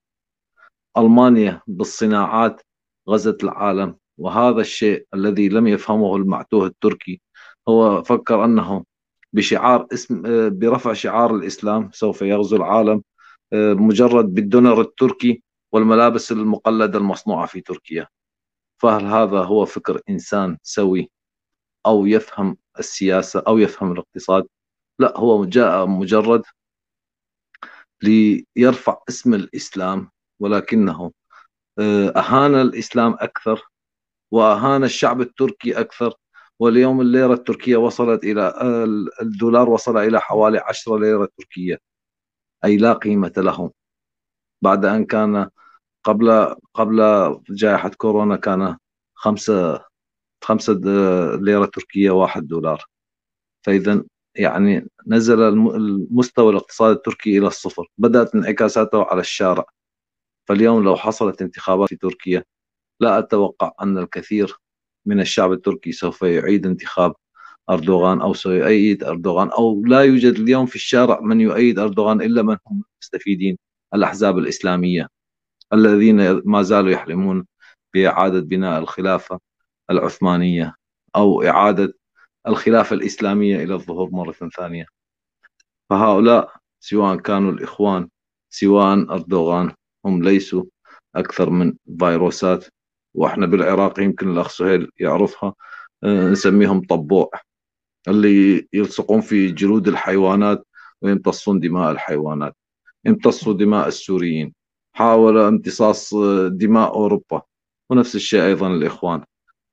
ألمانيا 0.98 1.62
بالصناعات 1.68 2.62
غزت 3.10 3.44
العالم. 3.44 3.96
وهذا 4.18 4.62
الشيء 4.62 5.06
الذي 5.14 5.50
لم 5.50 5.68
يفهمه 5.68 6.16
المعتوه 6.16 6.68
التركي 6.68 7.22
هو 7.68 8.04
فكر 8.04 8.46
أنه 8.46 8.86
بشعار 9.34 9.88
اسم 9.94 10.22
برفع 10.50 10.94
شعار 10.94 11.36
الإسلام 11.36 11.90
سوف 11.94 12.22
يغزو 12.22 12.56
العالم 12.56 13.02
مجرد 13.54 14.34
بالدولار 14.34 14.82
التركي 14.82 15.44
والملابس 15.76 16.32
المقلدة 16.32 16.98
المصنوعة 17.00 17.46
في 17.46 17.62
تركيا. 17.62 18.08
فهل 18.82 19.06
هذا 19.06 19.40
هو 19.44 19.66
فكر 19.66 20.02
إنسان 20.10 20.58
سوي 20.64 21.12
أو 21.86 22.06
يفهم 22.06 22.58
السياسة 22.80 23.44
أو 23.48 23.58
يفهم 23.58 23.92
الاقتصاد؟ 23.92 24.48
لا 25.00 25.18
هو 25.18 25.46
جاء 25.46 25.86
مجرد 25.88 26.44
ليرفع 28.04 29.02
اسم 29.10 29.34
الإسلام 29.34 30.12
ولكنه 30.40 31.12
آه، 31.80 32.10
أهان 32.10 32.56
الإسلام 32.56 33.14
أكثر 33.20 33.70
وأهان 34.32 34.84
الشعب 34.84 35.22
التركي 35.22 35.80
أكثر 35.80 36.14
واليوم 36.60 37.02
الليرة 37.02 37.34
التركية 37.34 37.78
وصلت 37.78 38.24
إلى 38.24 38.42
آه، 38.42 38.86
الدولار 39.22 39.70
وصل 39.70 39.98
إلى 39.98 40.22
حوالي 40.22 40.58
10 40.60 40.98
ليرة 41.00 41.30
تركية 41.38 41.80
أي 42.66 42.78
لا 42.78 42.94
قيمة 42.94 43.34
له 43.38 43.72
بعد 44.62 44.86
أن 44.86 45.06
كان 45.06 45.50
قبل 46.06 46.56
قبل 46.74 47.00
جائحة 47.50 47.90
كورونا 47.90 48.36
كان 48.36 48.78
خمسة 49.16 49.86
خمسة 50.44 50.74
ليرة 51.42 51.66
تركية 51.66 52.12
واحد 52.12 52.48
دولار. 52.48 52.86
فإذا 53.66 54.04
يعني 54.36 54.88
نزل 55.08 55.42
المستوى 55.44 56.52
الاقتصادي 56.52 56.94
التركي 56.98 57.38
إلى 57.38 57.48
الصفر. 57.48 57.88
بدأت 57.98 58.36
انعكاساته 58.36 59.04
على 59.04 59.22
الشارع. 59.22 59.66
فاليوم 60.48 60.84
لو 60.84 60.96
حصلت 60.96 61.42
انتخابات 61.42 61.90
في 61.90 61.96
تركيا 61.96 62.44
لا 63.00 63.20
أتوقع 63.20 63.72
أن 63.82 63.98
الكثير 63.98 64.56
من 65.06 65.20
الشعب 65.20 65.52
التركي 65.54 65.92
سوف 65.92 66.22
يعيد 66.22 66.66
انتخاب 66.66 67.14
أردوغان 67.70 68.22
أو 68.22 68.34
سيؤيد 68.34 69.04
أردوغان 69.04 69.50
أو 69.50 69.84
لا 69.86 70.02
يوجد 70.02 70.34
اليوم 70.36 70.66
في 70.66 70.76
الشارع 70.76 71.20
من 71.22 71.42
يؤيد 71.42 71.80
أردوغان 71.80 72.22
إلا 72.22 72.42
من 72.42 72.58
هم 72.68 72.84
مستفيدين 73.02 73.58
الأحزاب 73.96 74.38
الإسلامية. 74.38 75.15
الذين 75.76 76.42
ما 76.46 76.62
زالوا 76.62 76.92
يحلمون 76.92 77.46
بإعادة 77.94 78.40
بناء 78.40 78.80
الخلافة 78.80 79.40
العثمانية 79.92 80.76
أو 81.16 81.44
إعادة 81.44 81.94
الخلافة 82.48 82.94
الإسلامية 82.96 83.64
إلى 83.64 83.74
الظهور 83.74 84.10
مرة 84.12 84.32
ثانية. 84.58 84.86
فهؤلاء 85.90 86.54
سواء 86.80 87.16
كانوا 87.16 87.52
الإخوان 87.52 88.10
سواء 88.50 88.94
أردوغان 89.14 89.72
هم 90.06 90.24
ليسوا 90.24 90.64
أكثر 91.16 91.50
من 91.50 91.74
فيروسات. 92.00 92.66
وإحنا 93.14 93.46
بالعراق 93.46 94.00
يمكن 94.00 94.32
الأخ 94.32 94.50
سهيل 94.50 94.92
يعرفها 95.00 95.54
آه، 96.04 96.30
نسميهم 96.30 96.86
طبوع 96.86 97.32
اللي 98.08 98.68
يلصقون 98.74 99.22
في 99.22 99.52
جلود 99.52 99.88
الحيوانات 99.88 100.68
ويمتصون 101.02 101.60
دماء 101.60 101.92
الحيوانات 101.92 102.56
امتصوا 103.08 103.54
دماء 103.54 103.88
السوريين. 103.88 104.54
حاول 104.96 105.38
امتصاص 105.38 106.14
دماء 106.48 106.94
أوروبا. 106.94 107.42
ونفس 107.90 108.16
الشيء 108.16 108.46
أيضا 108.46 108.68
الإخوان. 108.68 109.24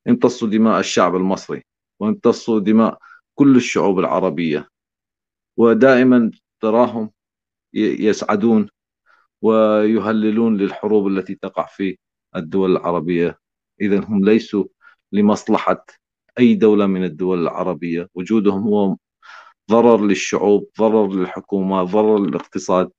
امتصوا 0.09 0.49
دماء 0.49 0.81
الشعب 0.81 1.17
المصري. 1.17 1.63
وامتصوا 2.01 2.61
دماء 2.61 2.99
كل 3.35 3.57
الشعوب 3.57 3.99
العربية. 3.99 4.69
ودائما 5.57 6.31
تراهم 6.61 7.11
يسعدون 7.75 8.69
ويهللون 9.43 10.57
للحروب 10.57 11.07
التي 11.07 11.35
تقع 11.35 11.67
في 11.67 11.99
الدول 12.37 12.73
العربية. 12.73 13.39
إذا 13.81 14.05
هم 14.05 14.25
ليسوا 14.25 14.65
لمصلحة 15.13 15.85
أي 16.39 16.55
دولة 16.55 16.87
من 16.87 17.05
الدول 17.05 17.43
العربية. 17.43 18.09
وجودهم 18.15 18.63
هو 18.63 18.97
ضرر 19.71 20.07
للشعوب 20.07 20.69
ضرر 20.79 21.13
للحكومة 21.13 21.83
ضرر 21.83 22.19
للاقتصاد. 22.19 22.91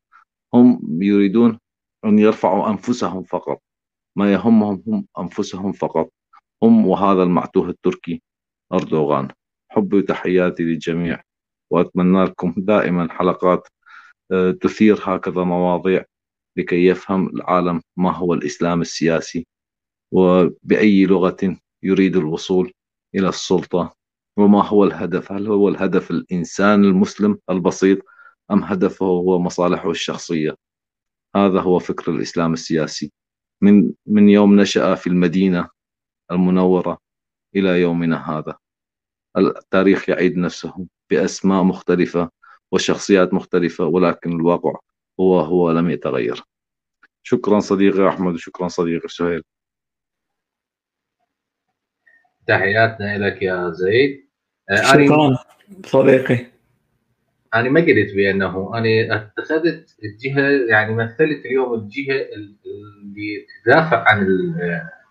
هم 0.54 0.82
يريدون 1.02 1.60
أن 2.06 2.20
يرفعوا 2.20 2.70
أنفسهم 2.70 3.24
فقط. 3.24 3.62
ما 4.16 4.34
يهمهم 4.34 4.84
هم 4.88 5.08
أنفسهم 5.20 5.72
فقط. 5.72 6.10
هم 6.64 6.88
وهذا 6.88 7.24
المعتوه 7.24 7.70
التركي 7.70 8.22
أردوغان. 8.74 9.28
حبي 9.70 9.98
وتحياتي 9.98 10.64
للجميع. 10.64 11.22
وأتمنى 11.72 12.24
لكم 12.24 12.54
دائما 12.58 13.14
حلقات 13.14 13.68
آه، 14.32 14.52
تثير 14.52 15.00
هكذا 15.04 15.44
مواضيع 15.44 16.06
لكي 16.58 16.86
يفهم 16.86 17.28
العالم 17.28 17.82
ما 17.98 18.12
هو 18.12 18.34
الإسلام 18.34 18.82
السياسي. 18.82 19.48
وبأي 20.12 21.06
لغة 21.06 21.58
يريد 21.84 22.16
الوصول 22.16 22.74
إلى 23.16 23.30
السلطة. 23.30 23.96
وما 24.38 24.64
هو 24.64 24.84
الهدف؟ 24.84 25.32
هل 25.32 25.48
هو 25.48 25.70
الهدف 25.70 26.12
الإنسان 26.12 26.84
المسلم 26.84 27.40
البسيط 27.50 27.98
أم 28.52 28.64
هدفه 28.64 29.06
هو 29.06 29.40
مصالحه 29.40 29.92
الشخصية؟ 29.92 30.56
هذا 31.36 31.62
هو 31.62 31.80
فكر 31.80 32.12
الإسلام 32.12 32.54
السياسي. 32.54 33.12
من 33.62 33.94
من 34.06 34.30
يوم 34.30 34.60
نشأ 34.60 34.96
في 34.96 35.08
المدينة 35.08 35.70
المنورة 36.32 36.98
إلى 37.56 37.82
يومنا 37.82 38.32
هذا. 38.32 38.58
التاريخ 39.38 40.10
يعيد 40.10 40.38
نفسه 40.38 40.88
بأسماء 41.10 41.64
مختلفة 41.64 42.30
وشخصيات 42.72 43.34
مختلفة 43.34 43.86
ولكن 43.86 44.32
الواقع 44.32 44.80
هو 45.20 45.40
هو 45.40 45.72
لم 45.72 45.90
يتغير. 45.90 46.44
شكرا 47.24 47.60
صديقي 47.60 48.10
أحمد 48.10 48.34
وشكرا 48.34 48.68
صديقي 48.68 49.08
سهيل. 49.08 49.44
تحياتنا 52.48 53.18
لك 53.18 53.42
يا 53.42 53.72
زيد. 53.72 54.30
آه، 54.70 54.76
شكرا 54.76 55.38
صديقي. 55.86 56.53
أنا 57.56 57.70
ما 57.70 57.82
قلت 57.82 58.16
بأنه 58.16 58.78
أنا 58.78 59.16
اتخذت 59.16 59.96
الجهة 60.04 60.50
يعني 60.70 60.96
مثلت 60.96 61.46
اليوم 61.46 61.74
الجهة 61.74 62.26
اللي 62.36 63.46
تدافع 63.66 64.04
عن 64.08 64.28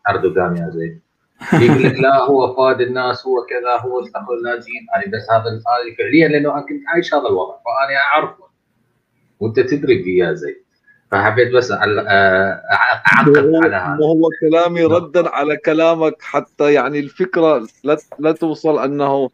أردوغان 0.09 0.57
يا 0.57 0.70
زيد. 0.70 1.01
يقول 1.62 1.82
لك 1.82 2.01
لا 2.01 2.22
هو 2.22 2.57
فاد 2.57 2.80
الناس 2.80 3.26
هو 3.26 3.47
كذا 3.51 3.90
هو 3.90 4.01
استقبل 4.01 4.34
اللاجئين 4.34 4.86
يعني 4.95 5.12
بس 5.12 5.30
هذا 5.30 5.45
هذه 5.45 5.97
فعليا 5.99 6.28
لأنه 6.28 6.55
أنا 6.55 6.61
كنت 6.61 6.82
عايش 6.88 7.14
هذا 7.14 7.28
الوضع 7.28 7.55
فأنا 7.55 7.99
أعرفه. 7.99 8.45
وأنت 9.40 9.61
تدري 9.61 10.03
فيه 10.03 10.24
يا 10.24 10.32
زيد. 10.32 10.62
فحبيت 11.11 11.55
بس 11.55 11.72
أعقب 11.72 13.51
على 13.64 13.76
هذا. 13.76 13.99
هو 14.05 14.28
كلامي 14.40 14.84
ردا 14.84 15.28
على 15.28 15.57
كلامك 15.57 16.22
حتى 16.22 16.72
يعني 16.72 16.99
الفكرة 16.99 17.66
لا 17.84 17.97
لا 18.18 18.32
توصل 18.32 18.78
أنه 18.84 19.30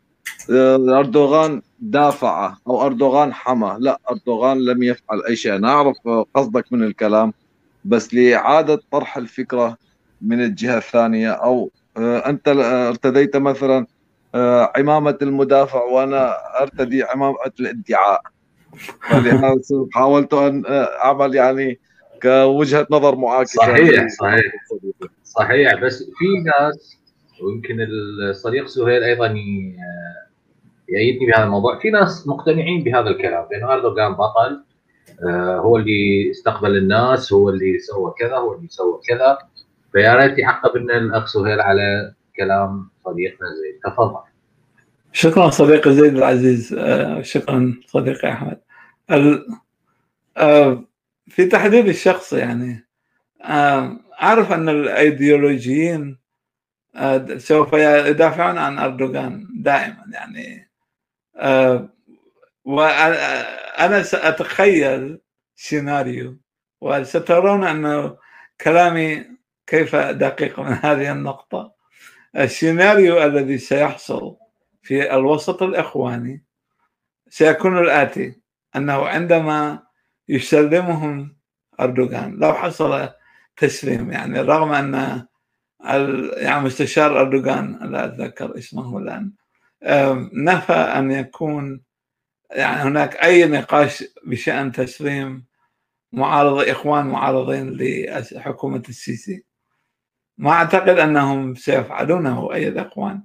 آه، 0.51 0.99
أردوغان 0.99 1.63
دافع 1.81 2.55
أو 2.67 2.83
اردوغان 2.83 3.33
حمى. 3.33 3.77
لا 3.81 4.01
اردوغان 4.11 4.65
لم 4.65 4.83
يفعل 4.83 5.23
اي 5.29 5.37
شيء. 5.37 5.57
أنا 5.57 5.69
اعرف 5.69 5.97
قصدك 6.35 6.73
من 6.73 6.83
الكلام 6.83 7.33
بس 7.85 8.15
لإعادة 8.15 8.81
طرح 8.91 9.17
الفكرة 9.17 9.77
من 10.23 10.41
الجهة 10.43 10.79
الثانية 10.79 11.31
أو 11.31 11.71
آه، 11.97 12.19
أنت 12.29 12.49
ارتديت 12.89 13.37
مثلا 13.37 13.87
آه، 14.35 14.73
عمامة 14.77 15.19
المدافع 15.23 15.83
وأنا 15.83 16.35
أرتدي 16.63 17.03
عمامة 17.03 17.37
الادعاء. 17.61 18.21
حاولت 19.95 20.35
أن 20.35 20.63
أعمل 21.05 21.35
يعني 21.35 21.79
كوجهة 22.23 22.87
نظر 22.91 23.17
معاكسه 23.17 23.57
صحيح 23.57 24.09
صحيح. 24.09 24.53
صحيح. 25.25 25.75
بس 25.75 25.99
في 25.99 26.25
ناس 26.45 26.97
ويمكن 27.43 27.77
الصديق 28.31 28.67
سهيل 28.67 29.03
أيضا 29.05 29.35
يأيدني 30.89 31.27
بهذا 31.27 31.45
الموضوع. 31.45 31.79
في 31.79 31.91
ناس 31.91 32.29
مقتنعين 32.29 32.85
بهذا 32.85 33.11
الكلام 33.11 33.49
بانه 33.51 33.73
اردوغان 33.73 34.13
بطل 34.13 34.65
آه، 35.29 35.57
هو 35.59 35.77
اللي 35.77 36.31
استقبل 36.31 36.77
الناس 36.77 37.33
هو 37.33 37.49
اللي 37.49 37.79
سوى 37.79 38.15
كذا 38.19 38.37
هو 38.37 38.55
اللي 38.55 38.69
سوى 38.69 39.01
كذا. 39.09 39.39
فيا 39.93 40.15
ريت 40.15 40.39
يعقب 40.39 40.77
لنا 40.77 40.99
الأخ 40.99 41.27
سهيل 41.27 41.61
على 41.61 42.15
كلام 42.37 42.91
صديقنا 43.05 43.49
زيد 43.49 43.93
تفضل. 43.93 44.21
شكرا 45.13 45.51
صديقي 45.51 45.93
زيد 45.93 46.17
العزيز 46.17 46.75
آه، 46.75 47.23
شكرا 47.23 47.75
صديقي 47.87 48.33
أحمد. 48.33 48.61
آه، 50.37 50.85
في 51.29 51.47
تحديد 51.47 51.89
الشخص 51.89 52.33
يعني 52.33 52.87
أعرف 54.23 54.53
أن 54.53 54.69
الأيديولوجيين 54.69 56.19
سوف 57.37 57.73
يدافعون 57.73 58.59
عن 58.59 58.79
أردوغان 58.79 59.47
دائما 59.55 60.05
يعني. 60.13 60.68
وأنا 62.65 64.03
سأتخيل 64.03 65.21
سيناريو 65.57 66.39
وسترون 66.81 67.65
انه 67.65 68.17
كلامي 68.61 69.27
كيف 69.67 69.97
دقيق 69.97 70.61
من 70.61 70.73
هذه 70.83 71.13
النقطة. 71.13 71.75
السيناريو 72.37 73.23
الذي 73.23 73.59
سيحصل 73.59 74.37
في 74.83 75.15
الوسط 75.15 75.63
الإخواني 75.63 76.45
سيكون 77.29 77.79
الآتي 77.79 78.41
أنه 78.77 79.07
عندما 79.07 79.83
يسلمهم 80.29 81.37
أردوغان 81.81 82.37
لو 82.39 82.55
حصل 82.55 83.09
تسليم 83.57 84.13
يعني 84.13 84.41
رغم 84.41 84.73
أن 84.73 85.23
يعني 86.37 86.65
مستشار 86.65 87.21
أردوغان 87.21 87.79
لا 87.93 88.05
أتذكر 88.05 88.59
اسمه 88.59 88.99
الآن 88.99 89.33
نفى 90.33 90.73
أن 90.73 91.11
يكون 91.11 91.81
يعني 92.51 92.83
هناك 92.83 93.17
أي 93.17 93.47
نقاش 93.47 94.05
بشأن 94.27 94.73
تسليم 94.73 95.47
معارض 96.13 96.69
إخوان 96.69 97.07
معارضين 97.07 97.77
لحكومة 98.33 98.83
السيسي. 98.89 99.45
ما 100.39 100.51
أعتقد 100.51 100.99
أنهم 100.99 101.55
سيفعلونه 101.55 102.55
اي 102.55 102.69
الاخوان 102.69 103.23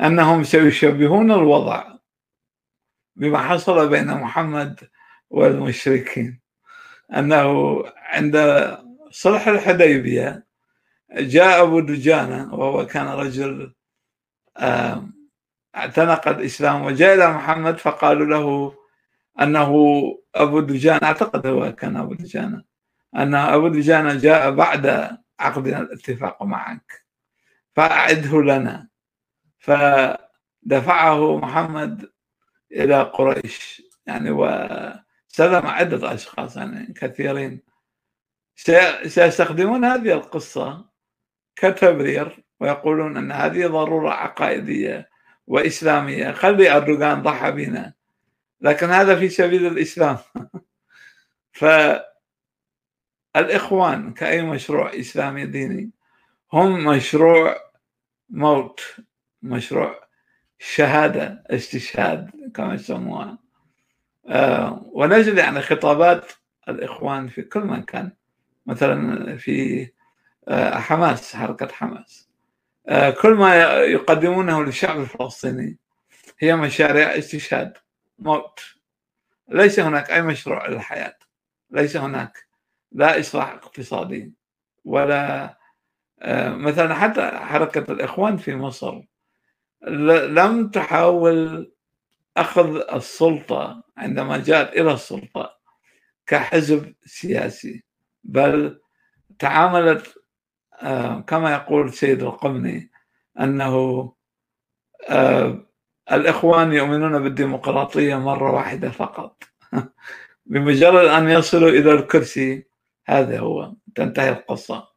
أنهم 0.00 0.44
سيشبهون 0.44 1.32
الوضع 1.32 1.84
بما 3.16 3.38
حصل 3.38 3.88
بين 3.88 4.06
محمد 4.06 4.80
والمشركين. 5.30 6.40
أنه 7.16 7.82
عند 7.96 8.36
صلح 9.10 9.48
الحديبية 9.48 10.46
جاء 11.12 11.62
أبو 11.62 11.80
دجانة 11.80 12.54
وهو 12.54 12.86
كان 12.86 13.06
رجل 13.06 13.74
اعتنق 15.76 16.28
الإسلام 16.28 16.84
وجاء 16.84 17.14
إلى 17.14 17.32
محمد 17.32 17.78
فقالوا 17.78 18.26
له 18.26 18.74
أنه 19.42 19.74
أبو 20.34 20.60
دجانه 20.60 21.00
أعتقد 21.02 21.46
هو 21.46 21.72
كان 21.72 21.96
أبو 21.96 22.14
دجانه 22.14 22.64
أن 23.16 23.34
أبو 23.34 23.68
دجانه 23.68 24.14
جاء 24.14 24.50
بعد 24.50 25.16
عقدنا 25.40 25.80
الاتفاق 25.80 26.42
معك 26.42 27.04
فأعده 27.76 28.42
لنا. 28.42 28.88
فدفعه 29.58 31.38
محمد 31.38 32.10
إلى 32.72 33.02
قريش 33.02 33.82
يعني 34.06 34.30
وسلم 34.30 35.66
عدة 35.66 36.14
أشخاص 36.14 36.56
يعني 36.56 36.92
كثيرين. 36.92 37.62
سيستخدمون 39.06 39.84
هذه 39.84 40.12
القصة 40.12 40.90
كتبرير 41.56 42.44
ويقولون 42.60 43.16
أن 43.16 43.32
هذه 43.32 43.66
ضرورة 43.66 44.10
عقائدية 44.10 45.09
وإسلامية 45.50 46.32
خلي 46.32 46.76
أردوغان 46.76 47.22
ضحى 47.22 47.50
بنا. 47.50 47.92
لكن 48.60 48.86
هذا 48.90 49.16
في 49.18 49.28
سبيل 49.28 49.66
الإسلام. 49.66 50.18
فالإخوان 53.34 54.12
كأي 54.12 54.42
مشروع 54.42 54.94
إسلامي 54.94 55.46
ديني 55.46 55.90
هم 56.52 56.84
مشروع 56.84 57.56
موت 58.30 58.80
مشروع 59.42 60.00
شهادة 60.58 61.44
استشهاد 61.50 62.30
كما 62.54 62.74
يسموها. 62.74 63.38
آه 64.28 64.82
ونجد 64.92 65.36
يعني 65.38 65.60
خطابات 65.60 66.32
الإخوان 66.68 67.28
في 67.28 67.42
كل 67.42 67.60
مكان. 67.60 68.12
مثلا 68.66 69.36
في 69.36 69.88
آه 70.48 70.78
حماس 70.78 71.36
حركة 71.36 71.68
حماس. 71.68 72.29
كل 73.22 73.34
ما 73.34 73.56
يقدمونه 73.84 74.64
للشعب 74.64 75.00
الفلسطيني 75.00 75.78
هي 76.38 76.56
مشاريع 76.56 77.18
استشهاد 77.18 77.72
موت. 78.18 78.60
ليس 79.48 79.80
هناك 79.80 80.10
أي 80.10 80.22
مشروع 80.22 80.66
للحياة. 80.68 81.16
ليس 81.70 81.96
هناك 81.96 82.46
لا 82.92 83.20
إصلاح 83.20 83.52
اقتصادي 83.52 84.32
ولا 84.84 85.56
آه، 86.22 86.48
مثلا 86.50 86.94
حتى 86.94 87.30
حركة 87.30 87.92
الإخوان 87.92 88.36
في 88.36 88.54
مصر 88.56 89.00
لم 90.28 90.68
تحاول 90.68 91.72
أخذ 92.36 92.76
السلطة 92.94 93.84
عندما 93.96 94.38
جاءت 94.38 94.72
إلى 94.76 94.92
السلطة 94.92 95.58
كحزب 96.26 96.94
سياسي 97.04 97.84
بل 98.24 98.80
تعاملت 99.38 100.06
آه، 100.06 100.19
كما 101.26 101.52
يقول 101.52 101.92
سيد 101.92 102.22
القمني 102.22 102.90
أنه 103.40 104.12
آه، 105.08 105.66
الإخوان 106.12 106.72
يؤمنون 106.72 107.22
بالديمقراطية 107.22 108.16
مرة 108.16 108.52
واحدة 108.52 108.90
فقط. 108.90 109.42
بمجرد 110.46 111.06
أن 111.06 111.28
يصلوا 111.28 111.68
إلى 111.68 111.92
الكرسي 111.92 112.66
هذا 113.06 113.38
هو 113.40 113.74
تنتهي 113.94 114.30
القصة. 114.30 114.88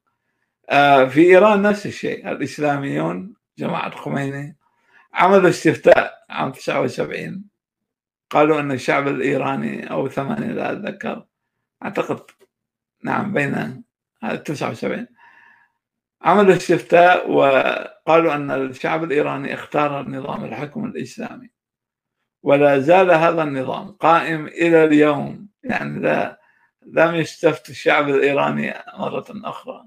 آه، 0.70 1.06
في 1.06 1.22
إيران 1.22 1.62
نفس 1.62 1.86
الشيء 1.86 2.32
الإسلاميون 2.32 3.36
جماعة 3.58 3.96
خميني 3.96 4.58
عملوا 5.14 5.50
استفتاء 5.50 6.14
عام 6.30 6.52
79 6.52 7.46
قالوا 8.30 8.60
أن 8.60 8.72
الشعب 8.72 9.08
الإيراني 9.08 9.92
أو 9.92 10.10
ثمانية 10.10 10.52
لا 10.54 10.72
أتذكر. 10.72 11.26
أعتقد 11.84 12.22
نعم 13.04 13.34
بين 13.34 13.84
79 14.46 15.08
عملوا 16.24 16.56
استفتاء 16.56 17.32
وقالوا 17.32 18.36
أن 18.36 18.52
الشعب 18.52 19.04
الإيراني 19.04 19.54
اختار 19.54 20.10
نظام 20.10 20.46
الحكم 20.46 20.86
الإسلامي. 20.86 21.50
ولا 22.44 22.80
زال 22.80 23.12
هذا 23.12 23.44
النظام 23.44 23.92
قائم 23.92 24.48
إلى 24.48 24.84
اليوم. 24.84 25.48
يعني 25.64 26.00
لا 26.00 26.40
لم 26.86 27.16
يستفت 27.16 27.70
الشعب 27.70 28.10
الإيراني 28.10 28.74
مرة 28.98 29.26
أخرى. 29.30 29.86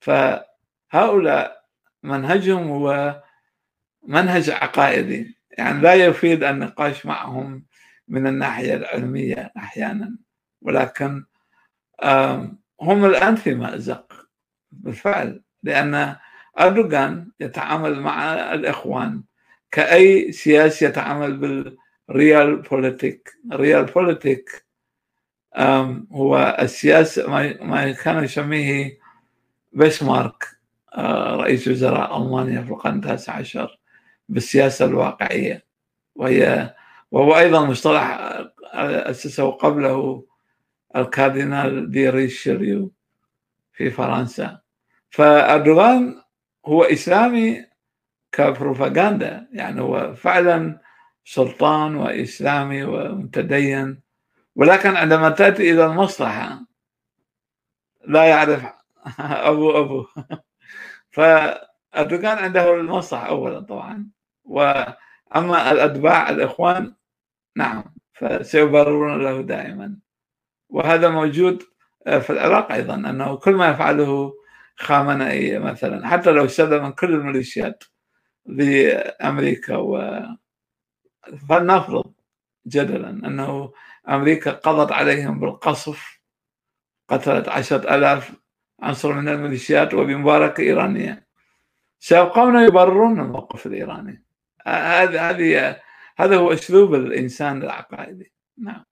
فهؤلاء 0.00 1.64
منهجهم 2.02 2.68
هو 2.68 3.22
منهج 4.02 4.50
عقائدي. 4.50 5.36
يعني 5.58 5.80
لا 5.80 5.94
يفيد 5.94 6.44
النقاش 6.44 7.06
معهم 7.06 7.66
من 8.08 8.26
الناحية 8.26 8.74
العلمية 8.74 9.52
أحيانا. 9.56 10.16
ولكن 10.62 11.24
هم 12.80 13.04
الآن 13.04 13.36
في 13.36 13.54
مأزق. 13.54 14.26
بالفعل. 14.70 15.42
لأن 15.66 16.16
أردوغان 16.60 17.30
يتعامل 17.40 18.00
مع 18.00 18.34
الإخوان 18.54 19.22
كأي 19.70 20.32
سياسي 20.32 20.84
يتعامل 20.84 21.36
بال 22.08 22.56
Realpolitik. 22.56 23.32
ال 23.52 23.84
Realpolitik 23.84 24.64
هو 26.12 26.56
السياسة 26.60 27.30
ما 27.64 27.92
كان 27.92 28.24
يسميه 28.24 28.98
بسمارك 29.72 30.44
رئيس 31.42 31.68
وزراء 31.68 32.16
ألمانيا 32.22 32.62
في 32.62 32.70
القرن 32.70 32.96
التاسع 32.96 33.32
عشر 33.32 33.78
بالسياسة 34.28 34.84
الواقعية. 34.84 35.64
وهي 36.14 36.74
وهو 37.10 37.38
أيضا 37.38 37.64
مصطلح 37.64 38.18
أسسه 38.74 39.50
قبله 39.50 40.24
الكاردينال 40.96 41.90
دي 41.90 42.10
ريشيليو 42.10 42.92
في 43.72 43.90
فرنسا. 43.90 44.65
فأردوغان 45.16 46.22
هو 46.66 46.84
إسلامي 46.84 47.66
كبروباغندا 48.32 49.48
يعني 49.52 49.80
هو 49.80 50.14
فعلا 50.14 50.80
سلطان 51.24 51.94
وإسلامي 51.96 52.84
ومتدين 52.84 54.02
ولكن 54.56 54.96
عندما 54.96 55.30
تأتي 55.30 55.72
إلى 55.72 55.86
المصلحة 55.86 56.60
لا 58.08 58.24
يعرف 58.24 58.64
أبو 59.50 59.78
أبو. 59.80 60.06
فأردوغان 61.10 62.38
عنده 62.38 62.74
المصلحة 62.74 63.28
أولا 63.28 63.60
طبعا 63.60 64.10
وأما 64.44 65.72
الأتباع 65.72 66.30
الإخوان 66.30 66.94
نعم 67.56 67.84
فسيبررون 68.12 69.22
له 69.22 69.40
دائما. 69.42 69.96
وهذا 70.68 71.08
موجود 71.08 71.62
في 72.04 72.30
العراق 72.30 72.72
أيضا 72.72 72.94
أنه 72.94 73.36
كل 73.36 73.54
ما 73.54 73.68
يفعله 73.70 74.32
خامنئي 74.76 75.58
مثلا. 75.58 76.08
حتى 76.08 76.30
لو 76.30 76.44
استخدم 76.44 76.90
كل 76.90 77.14
الميليشيات 77.14 77.84
لأمريكا 78.46 79.76
و 79.76 80.20
فلنفرض 81.48 82.12
جدلا 82.66 83.10
أنه 83.10 83.72
أمريكا 84.08 84.50
قضت 84.50 84.92
عليهم 84.92 85.40
بالقصف 85.40 86.20
قتلت 87.08 87.48
عشرة 87.48 87.96
ألاف 87.96 88.32
عنصر 88.82 89.12
من 89.12 89.28
الميليشيات 89.28 89.94
وبمباركة 89.94 90.60
إيرانية. 90.60 91.26
سيبقون 92.00 92.64
يبررون 92.64 93.20
الموقف 93.20 93.66
الإيراني. 93.66 94.24
هذه 94.66 95.30
هذه 95.30 95.80
هذا 96.18 96.36
هو 96.36 96.52
أسلوب 96.52 96.94
الإنسان 96.94 97.62
العقائدي. 97.62 98.32
نعم. 98.58 98.84